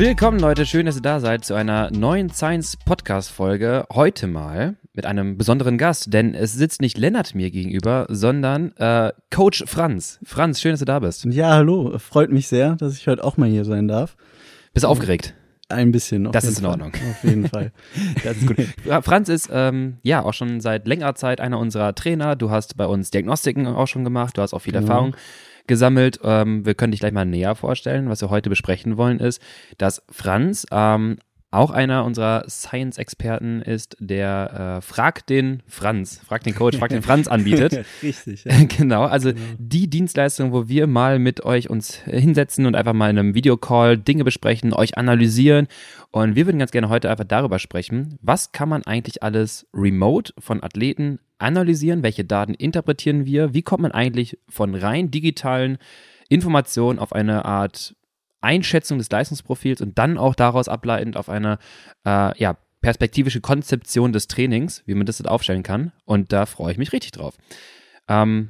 [0.00, 3.84] Willkommen Leute, schön, dass ihr da seid zu einer neuen Science Podcast Folge.
[3.92, 9.12] Heute mal mit einem besonderen Gast, denn es sitzt nicht Lennart mir gegenüber, sondern äh,
[9.30, 10.18] Coach Franz.
[10.24, 11.26] Franz, schön, dass du da bist.
[11.26, 14.16] Ja, hallo, freut mich sehr, dass ich heute auch mal hier sein darf.
[14.72, 15.34] Bist du aufgeregt?
[15.68, 16.32] Ein bisschen.
[16.32, 16.70] das ist in Fall.
[16.70, 16.92] Ordnung.
[16.94, 17.70] Auf jeden Fall.
[18.24, 18.56] das ist gut.
[19.04, 22.36] Franz ist ähm, ja auch schon seit längerer Zeit einer unserer Trainer.
[22.36, 24.38] Du hast bei uns Diagnostiken auch schon gemacht.
[24.38, 24.86] Du hast auch viel Genau.
[24.86, 25.14] Erfahrung
[25.70, 26.20] gesammelt.
[26.22, 28.10] Ähm, wir können dich gleich mal näher vorstellen.
[28.10, 29.40] Was wir heute besprechen wollen, ist,
[29.78, 31.16] dass Franz ähm,
[31.52, 37.02] auch einer unserer Science-Experten ist, der äh, Frag den Franz, Frag den Coach, Frag den
[37.02, 37.84] Franz anbietet.
[38.02, 38.52] Richtig, ja.
[38.68, 43.18] Genau, also die Dienstleistung, wo wir mal mit euch uns hinsetzen und einfach mal in
[43.18, 45.66] einem Videocall Dinge besprechen, euch analysieren.
[46.12, 50.32] Und wir würden ganz gerne heute einfach darüber sprechen, was kann man eigentlich alles remote
[50.38, 55.78] von Athleten analysieren, welche Daten interpretieren wir, wie kommt man eigentlich von rein digitalen
[56.28, 57.96] Informationen auf eine Art
[58.40, 61.58] Einschätzung des Leistungsprofils und dann auch daraus ableitend auf eine
[62.06, 65.92] äh, ja, perspektivische Konzeption des Trainings, wie man das jetzt aufstellen kann.
[66.04, 67.36] Und da freue ich mich richtig drauf.
[68.08, 68.48] Ähm,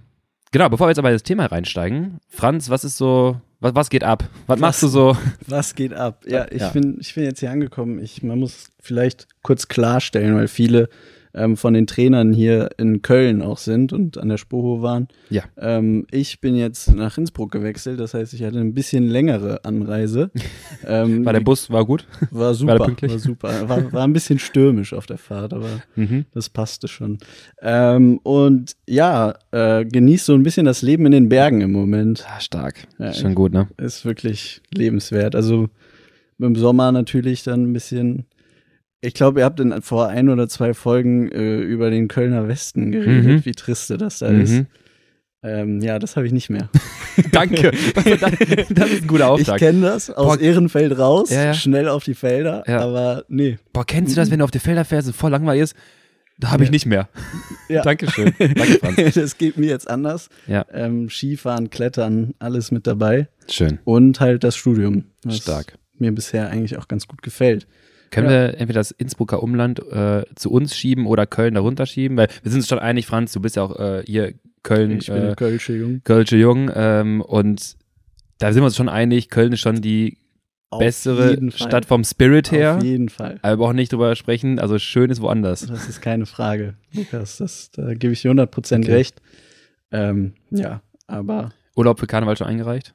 [0.53, 3.91] genau, bevor wir jetzt aber in das Thema reinsteigen, Franz, was ist so, was, was
[3.91, 4.25] geht ab?
[4.47, 5.17] Was, Was- machst du so?
[5.47, 6.25] Was geht ab?
[6.27, 6.69] Ja, ich, Ja.
[6.71, 7.99] Bin, ich bin jetzt hier angekommen.
[7.99, 10.89] Ich, man muss vielleicht kurz klarstellen, weil viele
[11.35, 15.09] ähm, von den Trainern hier in Köln auch sind und an der Spoho waren.
[15.31, 15.43] Ja.
[15.59, 20.31] Ähm, ich bin jetzt nach Innsbruck gewechselt, das heißt, ich hatte ein bisschen längere Anreise.
[20.87, 22.07] ähm, War der Bus, war gut?
[22.31, 23.13] war super, pünktlich?
[23.13, 23.69] war super.
[23.69, 26.25] War, war ein bisschen stürmisch auf der Fahrt, aber Mhm.
[26.33, 27.19] Das passte schon.
[27.61, 32.25] Ähm, und ja, äh, genießt so ein bisschen das Leben in den Bergen im Moment.
[32.29, 32.87] Ah, stark.
[32.99, 33.69] Ja, Schon gut, ne?
[33.77, 35.35] Ist wirklich lebenswert.
[35.35, 35.69] Also
[36.39, 38.25] im Sommer natürlich dann ein bisschen.
[39.03, 42.93] Ich glaube, ihr habt in, vor ein oder zwei Folgen äh, über den Kölner Westen
[42.93, 43.45] geredet, Mhm.
[43.47, 44.51] wie triste das da ist.
[44.53, 44.67] Mhm.
[45.43, 46.69] Ähm, ja, das habe ich nicht mehr.
[47.33, 47.71] Danke.
[47.95, 48.05] Das,
[48.71, 49.59] das ist ein guter Ich Auftrag.
[49.59, 50.41] kenne das aus Boah.
[50.41, 51.55] Ehrenfeld raus, Ja, ja.
[51.55, 52.81] schnell auf die Felder, Ja.
[52.81, 53.59] aber nee.
[53.73, 55.75] Boah, kennst du das, wenn du auf die Felder fährst und voll langweilig ist?
[56.39, 57.09] Da habe ich nicht mehr.
[57.71, 57.81] Ja.
[57.85, 58.35] Dankeschön.
[58.39, 59.15] Danke, Franz.
[59.15, 60.29] das geht mir jetzt anders.
[60.47, 60.65] Ja.
[60.73, 63.29] Ähm, Skifahren, Klettern, alles mit dabei.
[63.49, 63.79] Schön.
[63.85, 65.79] und halt das Studium, Stark.
[65.99, 67.67] mir bisher eigentlich auch ganz gut gefällt.
[68.11, 68.33] Können Ja.
[68.33, 72.17] wir entweder das Innsbrucker Umland äh, zu uns schieben oder Köln darunter schieben?
[72.17, 75.07] Weil wir sind uns schon einig, Franz, du bist ja auch äh, hier Köln, Ich
[75.07, 76.01] bin äh, Kölsche Jung.
[76.05, 77.77] Kölsche Jung ähm, und
[78.39, 80.19] da sind wir uns schon einig, Köln ist schon die
[80.71, 81.39] Auf bessere.
[81.53, 82.77] Stadt vom Spirit her.
[82.79, 83.39] Auf jeden Fall.
[83.43, 85.67] Aber wir brauchen nicht drüber sprechen, also schön ist woanders.
[85.67, 87.39] Das ist keine Frage, Lukas.
[87.39, 88.93] Das, da gebe ich dir 100% Okay.
[88.93, 89.23] recht.
[89.93, 92.93] Ähm, ja, aber Urlaub für Karneval schon eingereicht?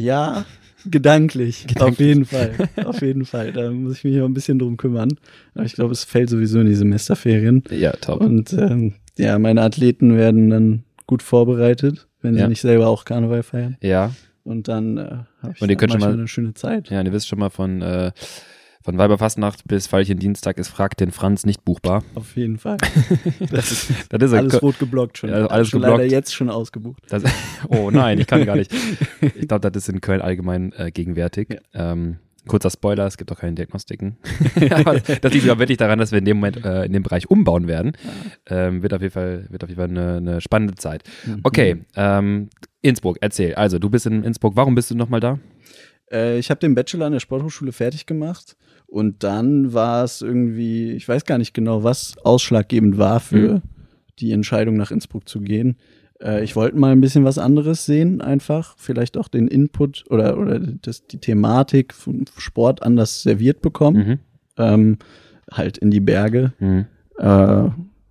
[0.00, 0.44] Ja,
[0.88, 1.92] gedanklich, Gedanklich.
[1.92, 2.52] Auf jeden Fall.
[2.84, 3.52] Auf jeden Fall.
[3.52, 5.10] Da muss ich mich noch ein bisschen drum kümmern.
[5.54, 7.62] Aber ich glaube, es fällt sowieso in die Semesterferien.
[7.70, 8.20] Ja, top.
[8.20, 12.48] Und ähm, ja, meine Athleten werden dann gut vorbereitet, wenn sie Ja.
[12.48, 13.76] nicht selber auch Karneval feiern.
[13.82, 14.12] Ja,
[14.44, 15.00] Und dann äh,
[15.42, 16.88] habe ich Und ihr könnt schon mal- eine schöne Zeit.
[16.90, 18.12] ja, und ihr wisst schon mal von, äh,
[18.82, 22.02] von Weiberfastnacht bis Veilchen Dienstag ist Frag den Franz nicht buchbar.
[22.14, 22.78] Auf jeden Fall.
[23.50, 25.30] Das ist, das ist alles rot geblockt schon.
[25.30, 26.02] Ja, also alles schon geblockt.
[26.02, 27.02] leider jetzt schon ausgebucht.
[27.08, 27.22] Das,
[27.68, 28.72] oh nein, ich kann gar nicht.
[29.20, 31.58] Ich glaube, das ist in Köln allgemein äh, gegenwärtig.
[31.74, 34.16] Ähm, kurzer Spoiler, es gibt auch keine Diagnostiken.
[35.20, 37.66] Das liegt aber wirklich daran, dass wir in dem Moment äh, in dem Bereich umbauen
[37.66, 37.92] werden.
[38.46, 41.02] Ähm, wird auf jeden Fall, wird auf jeden Fall eine, eine spannende Zeit.
[41.26, 41.40] Mhm.
[41.42, 42.48] Okay, ähm,
[42.82, 43.54] Innsbruck, erzähl.
[43.54, 44.56] Also, du bist in Innsbruck.
[44.56, 45.38] Warum bist du nochmal da?
[46.10, 48.56] Äh, ich habe den Bachelor an der Sporthochschule fertig gemacht
[48.90, 53.62] und dann war es irgendwie, ich weiß gar nicht genau, was ausschlaggebend war für Mhm.
[54.18, 55.76] die Entscheidung nach Innsbruck zu gehen.
[56.20, 58.74] Äh, ich wollte mal ein bisschen was anderes sehen, einfach.
[58.78, 63.96] Vielleicht auch den Input oder, oder das, die Thematik vom Sport anders serviert bekommen.
[64.06, 64.18] Mhm.
[64.58, 64.98] Ähm,
[65.52, 66.52] halt in die Berge.
[66.58, 66.86] Mhm.
[67.18, 67.68] Äh,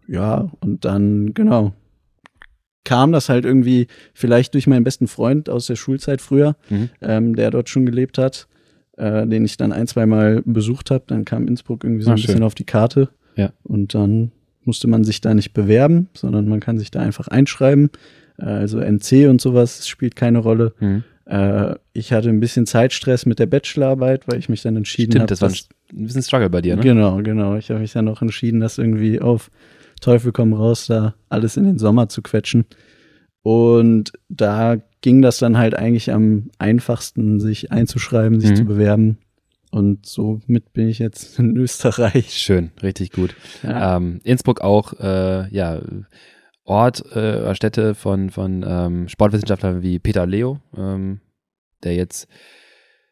[0.08, 1.74] ja, und dann, genau,
[2.84, 6.90] kam das halt irgendwie vielleicht durch meinen besten Freund aus der Schulzeit früher, Mhm.
[7.02, 8.48] ähm, der dort schon gelebt hat,
[9.00, 11.04] äh, den ich dann ein, zwei Mal besucht habe.
[11.08, 12.28] Dann kam Innsbruck irgendwie so Ah, ein schön.
[12.28, 13.10] bisschen auf die Karte.
[13.36, 13.52] Ja.
[13.64, 14.32] Und dann
[14.66, 17.90] musste man sich da nicht bewerben, sondern man kann sich da einfach einschreiben.
[18.38, 20.74] Äh, also NC und sowas spielt keine Rolle.
[20.80, 21.04] Mhm.
[21.26, 25.22] Äh, ich hatte ein bisschen Zeitstress mit der Bachelorarbeit, weil ich mich dann entschieden Stimmt,
[25.22, 25.56] habe, das war ein,
[26.00, 26.82] ein bisschen Struggle bei dir, ne?
[26.82, 27.56] Genau, genau.
[27.56, 29.50] Ich habe mich dann auch entschieden, das irgendwie auf
[30.02, 32.66] Teufel komm raus, da alles in den Sommer zu quetschen.
[33.42, 38.56] Und da ging das dann halt eigentlich am einfachsten, sich einzuschreiben, sich Mhm.
[38.56, 39.18] zu bewerben.
[39.72, 42.34] Und somit bin ich jetzt in Österreich.
[42.34, 43.36] Schön, richtig gut.
[43.64, 43.98] Ja.
[43.98, 45.82] Ähm, Innsbruck auch, äh, ja,
[46.66, 51.20] Ort, äh, oder Stätte von, von ähm, Sportwissenschaftlern wie Peter Leo, ähm,
[51.84, 52.28] der jetzt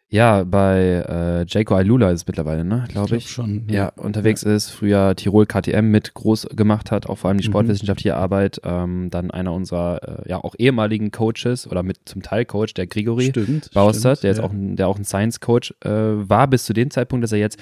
[0.09, 3.25] ja, bei äh, Jaco Ailula ist es mittlerweile, ne, glaube ich.
[3.25, 3.67] glaub schon.
[3.69, 7.51] Ja, unterwegs ist, früher Tirol KTM mit groß gemacht hat, auch vor allem die Mhm.
[7.51, 8.61] sportwissenschaftliche Arbeit.
[8.63, 12.87] Ähm, dann einer unserer äh, ja auch ehemaligen Coaches oder mit zum Teil Coach, der
[12.87, 13.69] Grigori Stimmt.
[13.73, 14.43] Baustert, stimmt, der jetzt ja.
[14.45, 17.39] auch, ein- der auch ein Science Coach äh, war bis zu dem Zeitpunkt, dass er
[17.39, 17.59] jetzt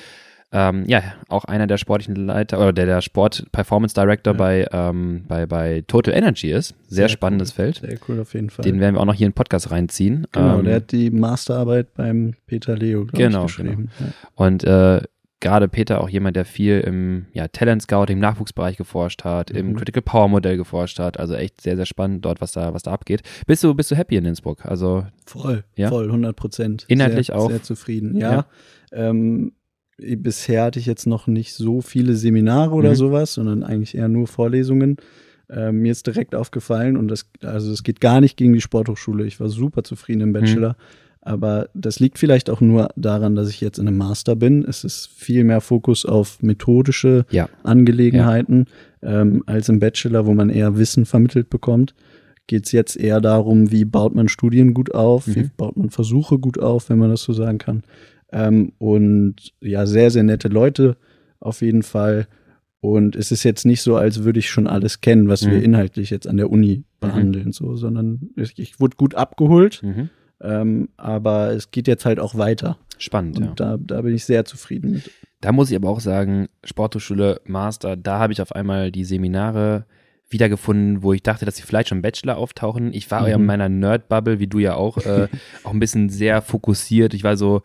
[0.58, 4.38] ähm, ja auch einer der sportlichen Leiter oder der, der Sport Performance Director Ja.
[4.38, 6.70] bei, ähm, bei, bei Total Energy ist.
[6.88, 7.56] Sehr, Sehr spannendes cool.
[7.56, 7.76] Feld.
[7.82, 8.64] Sehr cool auf jeden Fall.
[8.64, 10.28] Den werden wir auch noch hier in den Podcast reinziehen.
[10.32, 13.90] genau, Ähm, der hat die Masterarbeit beim Peter Leo, glaube Genau, ich, geschrieben.
[14.00, 14.06] Ja.
[14.36, 15.02] Und äh,
[15.42, 19.72] gerade Peter auch jemand, der viel im ja, Talent Scout, im Nachwuchsbereich geforscht hat, im
[19.72, 19.76] Mhm.
[19.76, 21.20] Critical Power Modell geforscht hat.
[21.20, 23.22] Also echt sehr, sehr spannend dort, was da, was da abgeht.
[23.46, 24.66] Bist du, bist du happy in Innsbruck?
[24.66, 25.90] Also Voll, Ja?
[25.90, 26.86] voll, 100 Prozent.
[26.88, 27.50] Inhaltlich sehr, auch?
[27.50, 28.32] Sehr zufrieden, ja.
[28.32, 28.46] Ja.
[29.10, 29.52] Ähm,
[29.98, 32.96] bisher hatte ich jetzt noch nicht so viele Seminare oder Mhm.
[32.96, 34.98] sowas, sondern eigentlich eher nur Vorlesungen.
[35.50, 39.26] Ähm, mir ist direkt aufgefallen und das, also es geht gar nicht gegen die Sporthochschule.
[39.26, 40.76] Ich war super zufrieden im Bachelor.
[41.22, 44.64] Aber das liegt vielleicht auch nur daran, dass ich jetzt in einem Master bin.
[44.64, 48.66] Es ist viel mehr Fokus auf methodische ja, Angelegenheiten
[49.02, 51.94] ähm, als im Bachelor, wo man eher Wissen vermittelt bekommt.
[52.48, 55.52] Geht es jetzt eher darum, wie baut man Studien gut auf, wie Mhm.
[55.58, 57.84] baut man Versuche gut auf, wenn man das so sagen kann.
[58.32, 60.98] Ähm, und ja, sehr, sehr nette Leute
[61.40, 62.28] auf jeden Fall.
[62.82, 65.64] Und es ist jetzt nicht so, als würde ich schon alles kennen, was wir Mhm.
[65.64, 70.10] inhaltlich jetzt an der Uni behandeln, so, sondern ich, ich wurde gut abgeholt, mhm.
[70.42, 72.78] ähm, aber es geht jetzt halt auch weiter.
[72.98, 73.54] spannend, Und ja.
[73.56, 75.12] da, da bin ich sehr zufrieden mit.
[75.42, 79.86] Da muss ich aber auch sagen, Sporthochschule, Master, da habe ich auf einmal die Seminare
[80.30, 82.94] wiedergefunden, wo ich dachte, dass sie vielleicht schon Bachelor auftauchen.
[82.94, 83.48] Ich war ja in Mhm.
[83.48, 85.28] meiner Nerd-Bubble, wie du ja auch, äh,
[85.64, 87.14] auch ein bisschen sehr fokussiert.
[87.14, 87.62] Ich war so,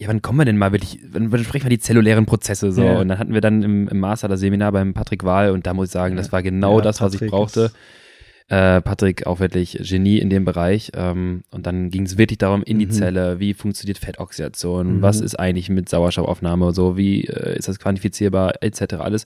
[0.00, 2.82] ja, wann kommen wir denn mal wirklich, wann, wann sprechen wir die zellulären Prozesse so?
[2.82, 2.98] Ja.
[3.00, 5.74] Und dann hatten wir dann im, im Master das Seminar beim Patrick Wahl und da
[5.74, 7.70] muss ich sagen, das war genau Ja, das, was ich Patrick brauchte.
[8.48, 10.90] Äh, Patrick auch wirklich Genie in dem Bereich.
[10.96, 12.90] Ähm, und dann ging es wirklich darum, in die Mhm.
[12.90, 15.02] Zelle, wie funktioniert Fettoxidation, Mhm.
[15.02, 18.94] was ist eigentlich mit Sauerstoffaufnahme, so wie äh, ist das quantifizierbar, etc.
[18.94, 19.24] alles.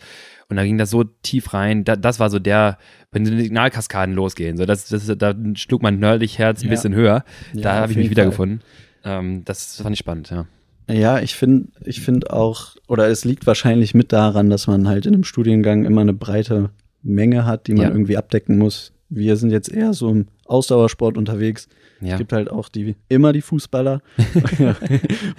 [0.50, 1.84] Und da ging das so tief rein.
[1.84, 2.76] Da, das war so der,
[3.12, 6.70] wenn die Signalkaskaden losgehen, so das, das, da schlug mein nördlich Herz ein Ja.
[6.72, 7.24] bisschen höher.
[7.54, 8.60] Da habe ich mich wiedergefunden.
[9.04, 10.44] Ähm, das fand ich spannend, ja.
[10.90, 15.06] Ja, ich finde, ich finde auch, oder es liegt wahrscheinlich mit daran, dass man halt
[15.06, 16.70] in einem Studiengang immer eine breite
[17.02, 17.92] Menge hat, die man Ja.
[17.92, 18.92] irgendwie abdecken muss.
[19.08, 21.68] Wir sind jetzt eher so im Ausdauersport unterwegs.
[22.00, 22.12] Ja.
[22.12, 24.02] Es gibt halt auch die, immer die Fußballer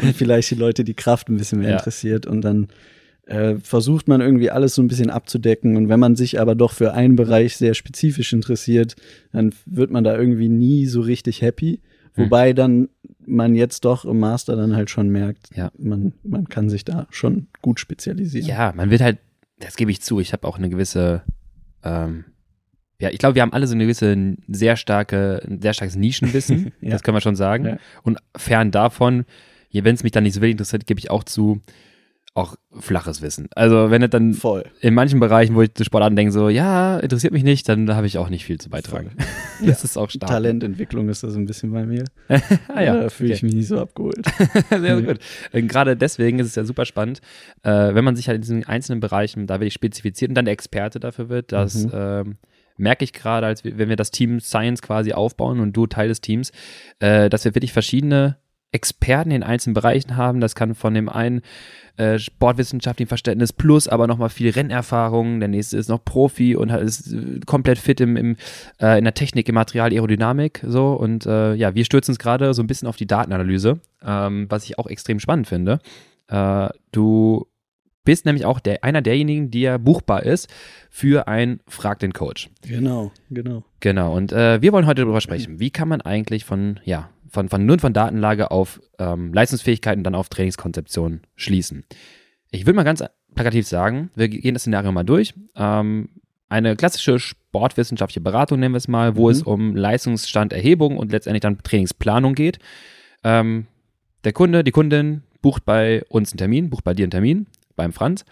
[0.02, 1.78] und vielleicht die Leute, die Kraft ein bisschen mehr Ja.
[1.78, 2.68] interessiert und dann
[3.28, 6.72] äh, versucht man irgendwie alles so ein bisschen abzudecken und wenn man sich aber doch
[6.74, 8.96] für einen Bereich sehr spezifisch interessiert,
[9.32, 11.82] dann wird man da irgendwie nie so richtig happy.
[12.14, 12.26] Hm.
[12.26, 12.90] Wobei dann
[13.28, 15.72] man jetzt doch im Master dann halt schon merkt, Ja.
[15.78, 18.48] man, man kann sich da schon gut spezialisieren.
[18.48, 19.18] Ja, man wird halt,
[19.60, 21.22] das gebe ich zu, ich habe auch eine gewisse,
[21.84, 22.26] ähm,
[23.00, 26.72] ja, ich glaube, wir haben alle so eine gewisse, sehr starke, ein sehr starkes Nischenwissen,
[26.82, 26.92] Ja.
[26.92, 27.66] das können wir schon sagen.
[27.66, 27.78] Ja.
[28.04, 29.26] Und fern davon,
[29.72, 31.62] wenn es mich dann nicht so wirklich interessiert, gebe ich auch zu,
[32.36, 33.48] auch flaches Wissen.
[33.56, 34.66] Also wenn es dann Voll.
[34.82, 38.08] in manchen Bereichen, wo ich zu Sportarten denke, so, ja, interessiert mich nicht, dann habe
[38.08, 39.12] ich auch nicht viel zu beitragen.
[39.66, 40.30] Das ist auch stark.
[40.30, 42.04] Talententwicklung ist das ein bisschen bei mir.
[42.68, 43.04] ah, ja.
[43.04, 43.46] Da fühle ich okay.
[43.46, 44.26] mich nicht so abgeholt.
[44.70, 45.20] Sehr gut.
[45.54, 47.22] Gerade deswegen ist es ja super spannend,
[47.64, 50.52] äh, wenn man sich halt in diesen einzelnen Bereichen da wirklich spezifiziert und dann der
[50.52, 51.54] Experte dafür wird.
[51.54, 51.92] Das Mhm.
[51.94, 52.38] ähm,
[52.76, 56.10] merke ich gerade, als wir, wenn wir das Team Science quasi aufbauen und du Teil
[56.10, 56.52] des Teams,
[57.00, 58.36] äh, dass wir wirklich verschiedene
[58.76, 60.42] Experten in einzelnen Bereichen haben.
[60.42, 61.42] Das kann von dem einen
[61.96, 65.40] äh, sportwissenschaftlichen Verständnis plus aber nochmal viel Rennerfahrung.
[65.40, 68.36] Der nächste ist noch Profi und ist äh, komplett fit im, im,
[68.82, 70.62] äh, in der Technik, im Material, Aerodynamik.
[70.68, 74.48] So und äh, ja, wir stürzen uns gerade so ein bisschen auf die Datenanalyse, ähm,
[74.50, 75.80] was ich auch extrem spannend finde.
[76.28, 77.48] Äh, du
[78.04, 80.50] bist nämlich auch der, einer derjenigen, die ja buchbar ist
[80.90, 82.50] für ein Frag den Coach.
[82.62, 83.64] Genau, genau.
[83.80, 85.60] Genau, und äh, wir wollen heute darüber sprechen.
[85.60, 90.04] Wie kann man eigentlich von, ja, von, von nur von Datenlage auf ähm, Leistungsfähigkeit und
[90.04, 91.84] dann auf Trainingskonzeption schließen?
[92.50, 93.04] Ich würde mal ganz
[93.36, 95.34] plakativ sagen, wir gehen das Szenario mal durch.
[95.56, 96.10] Ähm,
[96.50, 99.32] eine klassische sportwissenschaftliche Beratung nennen wir es mal, wo Mhm.
[99.32, 102.60] es um Leistungsstanderhebung und letztendlich dann Trainingsplanung geht.
[103.24, 103.68] Ähm,
[104.24, 107.94] der Kunde, die Kundin bucht bei uns einen Termin, bucht bei dir einen Termin, beim
[107.94, 108.26] Franz.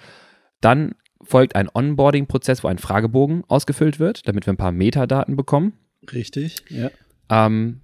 [0.62, 5.74] Dann folgt ein Onboarding-Prozess, wo ein Fragebogen ausgefüllt wird, damit wir ein paar Metadaten bekommen.
[6.12, 6.89] Richtig, ja.
[7.29, 7.81] Ähm,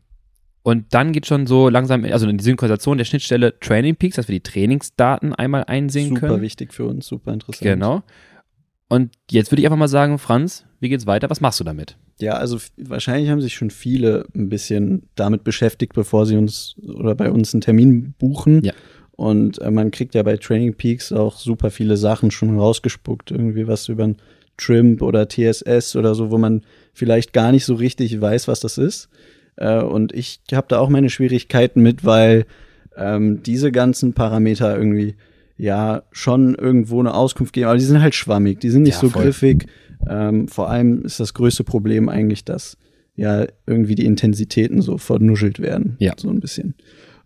[0.64, 4.28] und dann geht schon so langsam, also in die Synchronisation der Schnittstelle Training Peaks, dass
[4.28, 6.42] wir die Trainingsdaten einmal einsehen Super können.
[6.42, 7.64] wichtig für uns, super interessant.
[7.64, 8.04] Genau.
[8.90, 11.30] Und jetzt würde ich einfach mal sagen, Franz, wie geht's weiter?
[11.30, 11.96] Was machst du damit?
[12.20, 17.16] Ja, also wahrscheinlich haben sich schon viele ein bisschen damit beschäftigt, bevor sie uns oder
[17.16, 18.64] bei uns einen Termin buchen.
[18.64, 18.74] Ja.
[19.12, 23.68] Und äh, man kriegt ja bei Training Peaks auch super viele Sachen schon rausgespuckt, irgendwie
[23.68, 24.18] was über ein
[24.58, 26.64] Trimp oder TSS oder so, wo man
[26.94, 29.10] vielleicht gar nicht so richtig weiß, was das ist.
[29.60, 32.46] Äh, und ich habe da auch meine Schwierigkeiten mit, weil
[32.98, 35.16] ähm, diese ganzen Parameter irgendwie
[35.58, 39.00] ja schon irgendwo eine Auskunft geben, aber die sind halt schwammig, die sind nicht Ja,
[39.02, 39.24] so voll.
[39.24, 39.66] griffig.
[40.10, 42.78] Ähm, vor allem ist das größte Problem eigentlich, dass
[43.18, 46.14] ja irgendwie die Intensitäten so vernuschelt werden, Ja.
[46.18, 46.76] so ein bisschen.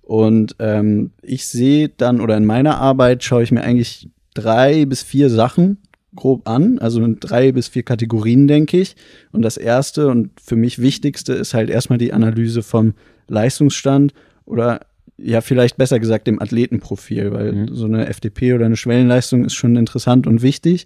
[0.02, 5.04] Und ähm, ich sehe dann oder in meiner Arbeit schaue ich mir eigentlich drei bis
[5.04, 5.78] vier Sachen
[6.16, 8.96] grob an, also in drei bis vier Kategorien, denke ich.
[9.32, 12.94] Und das erste und für mich wichtigste ist halt erstmal die Analyse vom
[13.28, 14.14] Leistungsstand
[14.46, 14.82] oder
[15.18, 17.76] ja, vielleicht besser gesagt dem Athletenprofil, weil Mhm.
[17.76, 20.86] so eine FDP oder eine Schwellenleistung ist schon interessant und wichtig.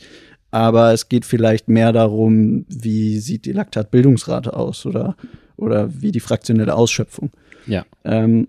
[0.52, 5.16] Aber es geht vielleicht mehr darum, wie sieht die Laktatbildungsrate aus oder,
[5.58, 7.32] oder wie die fraktionelle Ausschöpfung.
[7.66, 7.86] Ja.
[8.06, 8.48] Ähm,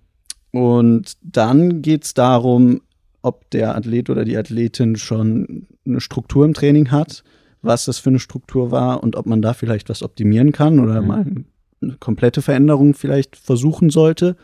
[0.53, 2.81] und dann geht's darum,
[3.23, 7.25] ob der Athlet oder die Athletin schon eine Struktur im Training hat,
[7.63, 11.01] was das für eine Struktur war und ob man da vielleicht was optimieren kann oder
[11.01, 11.07] Mhm.
[11.07, 11.27] mal
[11.81, 14.37] eine komplette Veränderung vielleicht versuchen sollte.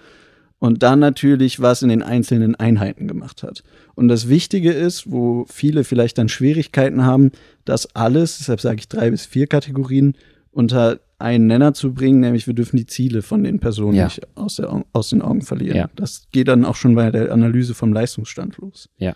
[0.61, 3.63] Und dann natürlich, was in den einzelnen Einheiten gemacht hat.
[3.95, 7.33] Und das Wichtige ist, wo viele vielleicht dann Schwierigkeiten haben,
[7.67, 10.15] das alles, deshalb sage ich drei bis vier Kategorien,
[10.53, 14.05] unter einen Nenner zu bringen, nämlich wir dürfen die Ziele von den Personen Ja.
[14.05, 15.77] nicht aus, der, Au- aus den Augen verlieren.
[15.77, 15.91] Ja.
[15.97, 18.89] Das geht dann auch schon bei der Analyse vom Leistungsstand los.
[18.99, 19.15] Ja.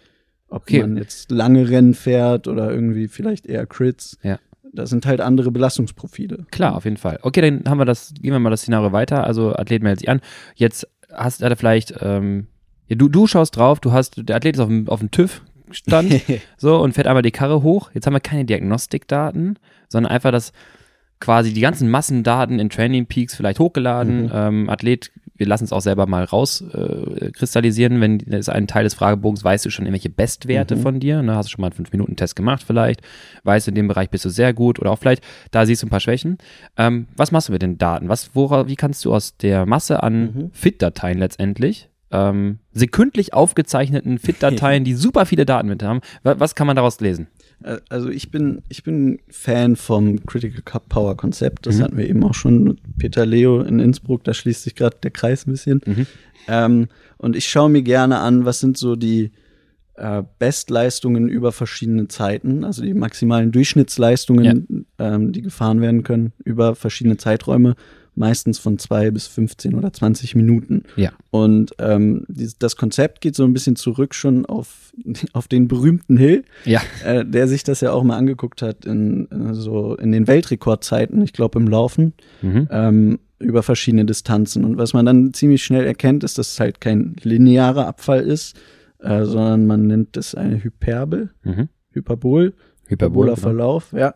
[0.48, 0.80] Ob Okay.
[0.80, 4.16] man jetzt lange Rennen fährt oder irgendwie vielleicht eher Crits.
[4.22, 4.38] Ja.
[4.72, 6.46] Das sind halt andere Belastungsprofile.
[6.50, 7.18] Klar, auf jeden Fall.
[7.22, 9.24] Okay, dann haben wir das, gehen wir mal das Szenario weiter.
[9.24, 10.20] Also Athlet meldet sich an.
[10.54, 12.46] Jetzt hast du vielleicht, ähm,
[12.88, 16.20] du, du schaust drauf, du hast, der Athlet ist auf dem, auf dem TÜV-Stand
[16.58, 17.90] so und fährt einmal die Karre hoch.
[17.94, 20.52] Jetzt haben wir keine Diagnostikdaten, sondern einfach das
[21.20, 24.24] quasi die ganzen Massendaten in Training Peaks vielleicht hochgeladen.
[24.24, 24.30] Mhm.
[24.32, 28.00] Ähm, Athlet, wir lassen es auch selber mal raus äh, kristallisieren.
[28.00, 30.80] Wenn ist ein Teil des Fragebogens, weißt du schon irgendwelche Bestwerte Mhm.
[30.80, 31.22] von dir.
[31.22, 31.34] Ne?
[31.36, 33.02] Hast du schon mal einen 5-Minuten-Test gemacht vielleicht.
[33.44, 35.86] Weißt du, in dem Bereich bist du sehr gut oder auch vielleicht, da siehst du
[35.86, 36.38] ein paar Schwächen.
[36.76, 38.08] Ähm, was machst du mit den Daten?
[38.08, 40.50] Was, wora, wie kannst du aus der Masse an Mhm.
[40.52, 46.00] FIT-Dateien letztendlich ähm, sekündlich aufgezeichneten FIT-Dateien, die super viele Daten mit haben.
[46.22, 47.26] wa- Was kann man daraus lesen?
[47.62, 51.66] Äh, Also ich bin, ich bin Fan vom Critical Cup Power Konzept.
[51.66, 51.82] Das Mhm.
[51.82, 54.24] hatten wir eben auch schon mit Peter Leo in Innsbruck.
[54.24, 55.80] Da schließt sich gerade der Kreis ein bisschen.
[55.86, 56.06] Mhm.
[56.48, 56.88] Ähm,
[57.18, 59.32] und ich schaue mir gerne an, was sind so die
[59.96, 66.76] äh, Bestleistungen über verschiedene Zeiten, also die maximalen Durchschnittsleistungen, ähm, die gefahren werden können über
[66.76, 67.74] verschiedene Zeiträume,
[68.18, 70.82] meistens von zwei bis 15 oder 20 Minuten.
[70.96, 71.12] Ja.
[71.30, 72.24] Und ähm,
[72.58, 74.92] das Konzept geht so ein bisschen zurück schon auf,
[75.32, 76.80] auf den berühmten Hill, Ja.
[77.04, 81.22] äh, der sich das ja auch mal angeguckt hat in, äh, so in den Weltrekordzeiten,
[81.22, 82.68] ich glaube im Laufen, Mhm.
[82.70, 84.64] ähm, über verschiedene Distanzen.
[84.64, 88.56] Und was man dann ziemlich schnell erkennt, ist, dass es halt kein linearer Abfall ist,
[88.98, 91.68] äh, sondern man nennt es eine Hyperbel, Mhm.
[91.92, 92.52] Hyperbol, Hyperbol.
[92.88, 93.40] hyperboler genau.
[93.40, 94.14] Verlauf, ja.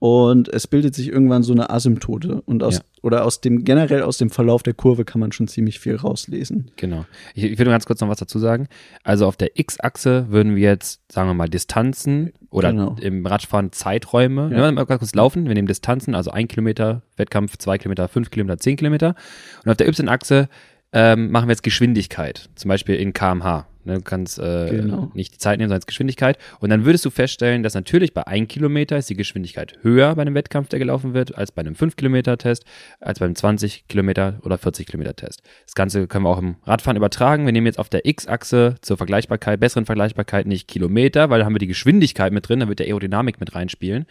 [0.00, 2.40] Und es bildet sich irgendwann so eine Asymptote.
[2.42, 2.80] Und aus, Ja.
[3.02, 6.70] oder aus dem, generell aus dem Verlauf der Kurve kann man schon ziemlich viel rauslesen.
[6.76, 7.04] Genau.
[7.34, 8.68] Ich, ich will nur ganz kurz noch was dazu sagen.
[9.02, 12.96] Also auf der X-Achse würden wir jetzt, sagen wir mal, Distanzen oder Genau.
[13.00, 14.50] im Radfahren Zeiträume.
[14.52, 14.66] Ja.
[14.66, 14.72] Ja.
[14.72, 15.46] Mal ganz kurz laufen.
[15.48, 19.16] Wir nehmen Distanzen, also ein Kilometer Wettkampf, zwei Kilometer, fünf Kilometer, zehn Kilometer.
[19.64, 20.48] Und auf der Y-Achse
[20.92, 23.66] ähm, machen wir jetzt Geschwindigkeit, zum Beispiel in kmh.
[23.84, 25.10] Ne, du kannst äh, Genau.
[25.14, 26.36] nicht die Zeit nehmen, sondern Geschwindigkeit.
[26.60, 30.22] Und dann würdest du feststellen, dass natürlich bei 1 Kilometer ist die Geschwindigkeit höher bei
[30.22, 32.64] einem Wettkampf, der gelaufen wird, als bei einem 5-Kilometer-Test,
[33.00, 35.42] als beim 20 Kilometer oder 40 Kilometer-Test.
[35.64, 37.46] Das Ganze können wir auch im Radfahren übertragen.
[37.46, 41.54] Wir nehmen jetzt auf der X-Achse zur Vergleichbarkeit, besseren Vergleichbarkeit nicht Kilometer, weil da haben
[41.54, 44.04] wir die Geschwindigkeit mit drin, da wird der Aerodynamik mit reinspielen,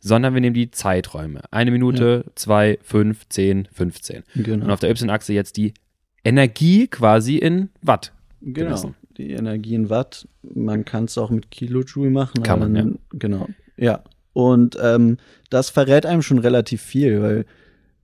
[0.00, 1.40] sondern wir nehmen die Zeiträume.
[1.50, 4.22] Eine Minute, zwei, fünf, zehn, 15.
[4.36, 4.64] Genau.
[4.64, 5.74] Und auf der Y-Achse jetzt die
[6.24, 8.12] Energie quasi in Watt.
[8.40, 8.66] Genau.
[8.68, 8.94] gemessen.
[9.16, 10.26] Die Energie in Watt.
[10.42, 12.42] Man kann es auch mit Kilojoule machen.
[12.42, 13.48] Kann man, dann- Genau.
[13.76, 14.02] Ja.
[14.32, 15.18] Und ähm,
[15.50, 17.44] das verrät einem schon relativ viel, weil,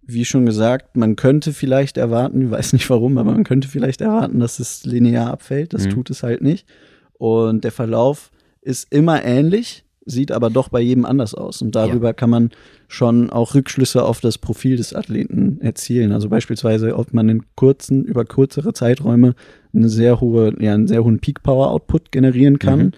[0.03, 4.01] wie schon gesagt, man könnte vielleicht erwarten, ich weiß nicht warum, aber man könnte vielleicht
[4.01, 5.73] erwarten, dass es linear abfällt.
[5.75, 5.91] Das Mhm.
[5.91, 6.67] tut es halt nicht.
[7.15, 8.31] Und der Verlauf
[8.63, 11.63] ist immer ähnlich, sieht aber doch bei jedem anders aus.
[11.63, 12.51] Und darüber kann man
[12.89, 16.13] schon auch Rückschlüsse auf das Profil des Athleten erzielen.
[16.13, 19.35] Also beispielsweise, ob man in kurzen, über kürzere Zeiträume
[19.75, 22.79] eine sehr hohe, ja, einen sehr hohen Peak Power Output generieren kann.
[22.79, 22.93] Mhm.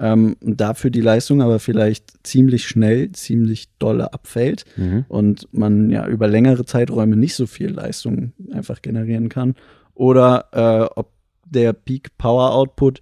[0.00, 4.64] Ähm, dafür die Leistung aber vielleicht ziemlich schnell, ziemlich dolle abfällt
[5.08, 9.56] und man ja über längere Zeiträume nicht so viel Leistung einfach generieren kann.
[9.94, 11.10] Oder äh, ob
[11.44, 13.00] der Peak Power Output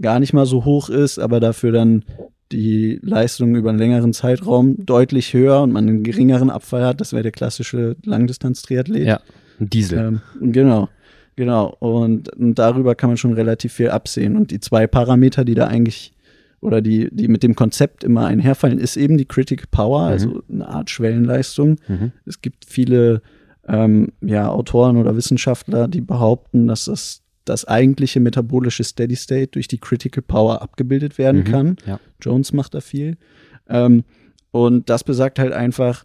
[0.00, 2.04] gar nicht mal so hoch ist, aber dafür dann
[2.52, 7.00] die Leistung über einen längeren Zeitraum deutlich höher und man einen geringeren Abfall hat.
[7.00, 9.06] Das wäre der klassische Langdistanz-Triathlet.
[9.06, 9.20] Ja,
[9.60, 9.98] ein Diesel.
[9.98, 10.88] Ähm, genau,
[11.36, 11.76] genau.
[11.78, 14.36] Und, und darüber kann man schon relativ viel absehen.
[14.36, 16.12] Und die zwei Parameter, die da eigentlich
[16.60, 20.68] oder die, die mit dem Konzept immer einherfallen, ist eben die Critical Power, also eine
[20.68, 21.78] Art Schwellenleistung.
[21.88, 22.12] Mhm.
[22.24, 23.20] Es gibt viele
[23.66, 29.68] ähm, ja, Autoren oder Wissenschaftler, die behaupten, dass das das eigentliche metabolische Steady State durch
[29.68, 31.76] die Critical Power abgebildet werden Mhm, kann.
[31.86, 31.98] ja.
[32.20, 33.16] Jones macht da viel.
[33.68, 34.04] Ähm,
[34.50, 36.04] und das besagt halt einfach,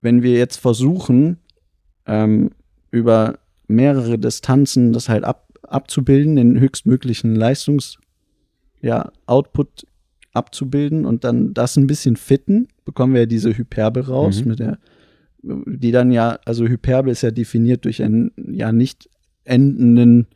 [0.00, 1.38] wenn wir jetzt versuchen,
[2.06, 2.50] ähm,
[2.90, 7.98] über mehrere Distanzen das halt ab, abzubilden, den höchstmöglichen Leistungs,
[8.80, 9.86] ja, Output
[10.34, 14.48] abzubilden und dann das ein bisschen fitten, bekommen wir ja diese Hyperbel raus, Mhm.
[14.48, 14.78] mit der,
[15.42, 19.08] die dann ja, also Hyperbel ist ja definiert durch einen ja nicht
[19.44, 20.26] endenden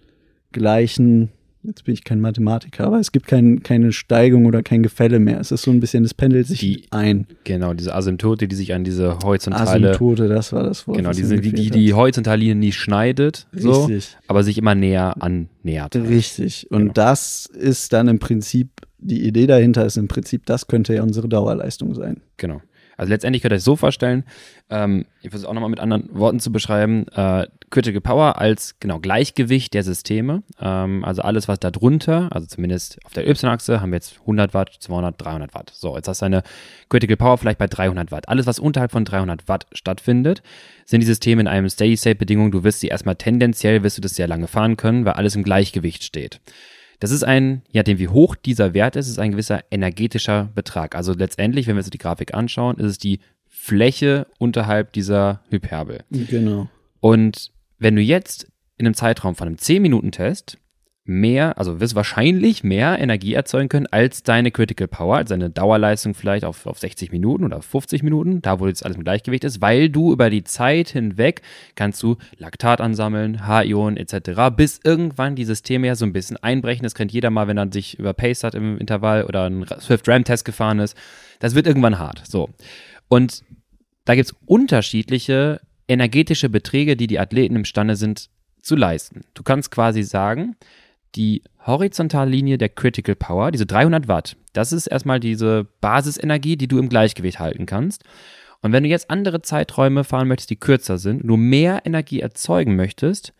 [0.56, 1.28] gleichen,
[1.62, 5.38] jetzt bin ich kein Mathematiker, aber es gibt kein, keine Steigung oder kein Gefälle mehr.
[5.40, 7.26] Es ist so ein bisschen, es pendelt sich Die ein.
[7.44, 10.96] Genau, diese Asymptote, die sich an diese horizontale, Asymptote, das war das Wort.
[10.96, 13.90] genau, diese, die, die, die horizontale Linie nie schneidet, so,
[14.28, 15.96] aber sich immer näher annähert.
[15.96, 16.68] Richtig.
[16.70, 16.92] Und Genau.
[16.94, 21.28] das ist dann im Prinzip, die Idee dahinter ist im Prinzip, das könnte ja unsere
[21.28, 22.20] Dauerleistung sein.
[22.38, 22.60] Genau.
[22.96, 24.24] Also letztendlich könnt ihr euch so vorstellen,
[24.70, 28.98] ähm, ich versuche auch nochmal mit anderen Worten zu beschreiben, äh, Critical Power als genau
[28.98, 30.42] Gleichgewicht der Systeme.
[30.60, 34.54] Ähm, also alles, was da drunter, also zumindest auf der Y-Achse, haben wir jetzt 100
[34.54, 35.72] Watt, 200, 300 Watt.
[35.74, 36.42] So, jetzt hast du eine
[36.88, 38.28] Critical Power vielleicht bei 300 Watt.
[38.28, 40.42] Alles, was unterhalb von 300 Watt stattfindet,
[40.84, 42.50] sind die Systeme in einem Steady-State-Bedingung.
[42.50, 45.42] Du wirst sie erstmal tendenziell, wirst du das sehr lange fahren können, weil alles im
[45.42, 46.40] Gleichgewicht steht.
[46.98, 50.94] Das ist ein, je nachdem wie hoch dieser Wert ist, ist ein gewisser energetischer Betrag.
[50.94, 56.04] Also letztendlich, wenn wir uns die Grafik anschauen, ist es die Fläche unterhalb dieser Hyperbel.
[56.10, 56.68] Genau.
[57.00, 60.58] Und wenn du jetzt in einem Zeitraum von einem 10-Minuten-Test
[61.06, 66.14] mehr, also wirst wahrscheinlich mehr Energie erzeugen können als deine Critical Power, als deine Dauerleistung
[66.14, 69.60] vielleicht auf, auf 60 Minuten oder 50 Minuten, da wo jetzt alles im Gleichgewicht ist,
[69.60, 71.42] weil du über die Zeit hinweg
[71.74, 76.82] kannst du Laktat ansammeln, H-Ionen etc., bis irgendwann die Systeme ja so ein bisschen einbrechen.
[76.82, 80.78] Das kennt jeder mal, wenn er sich überpaced hat im Intervall oder einen Swift-RAM-Test gefahren
[80.80, 80.96] ist.
[81.38, 82.22] Das wird irgendwann hart.
[82.26, 82.50] So.
[83.08, 83.42] Und
[84.04, 88.28] da gibt es unterschiedliche energetische Beträge, die die Athleten imstande sind
[88.62, 89.20] zu leisten.
[89.34, 90.56] Du kannst quasi sagen,
[91.16, 96.78] die Horizontallinie der Critical Power, diese 300 Watt, das ist erstmal diese Basisenergie, die du
[96.78, 98.04] im Gleichgewicht halten kannst.
[98.62, 102.76] Und wenn du jetzt andere Zeiträume fahren möchtest, die kürzer sind, du mehr Energie erzeugen
[102.76, 103.32] möchtest,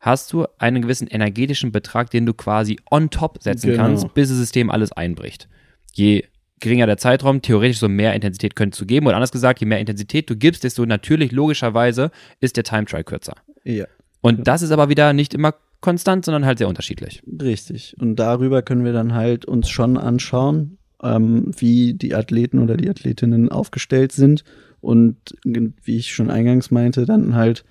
[0.00, 3.82] hast du einen gewissen energetischen Betrag, den du quasi on top setzen Genau.
[3.82, 5.48] kannst, bis das System alles einbricht.
[5.92, 6.24] Je
[6.60, 9.06] geringer der Zeitraum, theoretisch so mehr Intensität könntest du geben.
[9.06, 13.04] Oder anders gesagt, je mehr Intensität du gibst, desto natürlich logischerweise ist der Time Trial
[13.04, 13.34] kürzer.
[13.64, 13.86] Ja.
[14.20, 15.54] Und das ist aber wieder nicht immer
[15.84, 17.22] konstant, sondern halt sehr unterschiedlich.
[17.40, 17.94] Richtig.
[18.00, 22.88] Und darüber können wir dann halt uns schon anschauen, ähm, wie die Athleten oder die
[22.88, 24.42] Athletinnen aufgestellt sind
[24.80, 27.64] und wie ich schon eingangs meinte, dann halt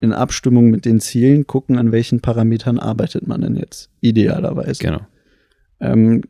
[0.00, 4.82] in Abstimmung mit den Zielen gucken, an welchen Parametern arbeitet man denn jetzt idealerweise.
[4.82, 5.00] Genau.
[5.80, 6.22] Ähm,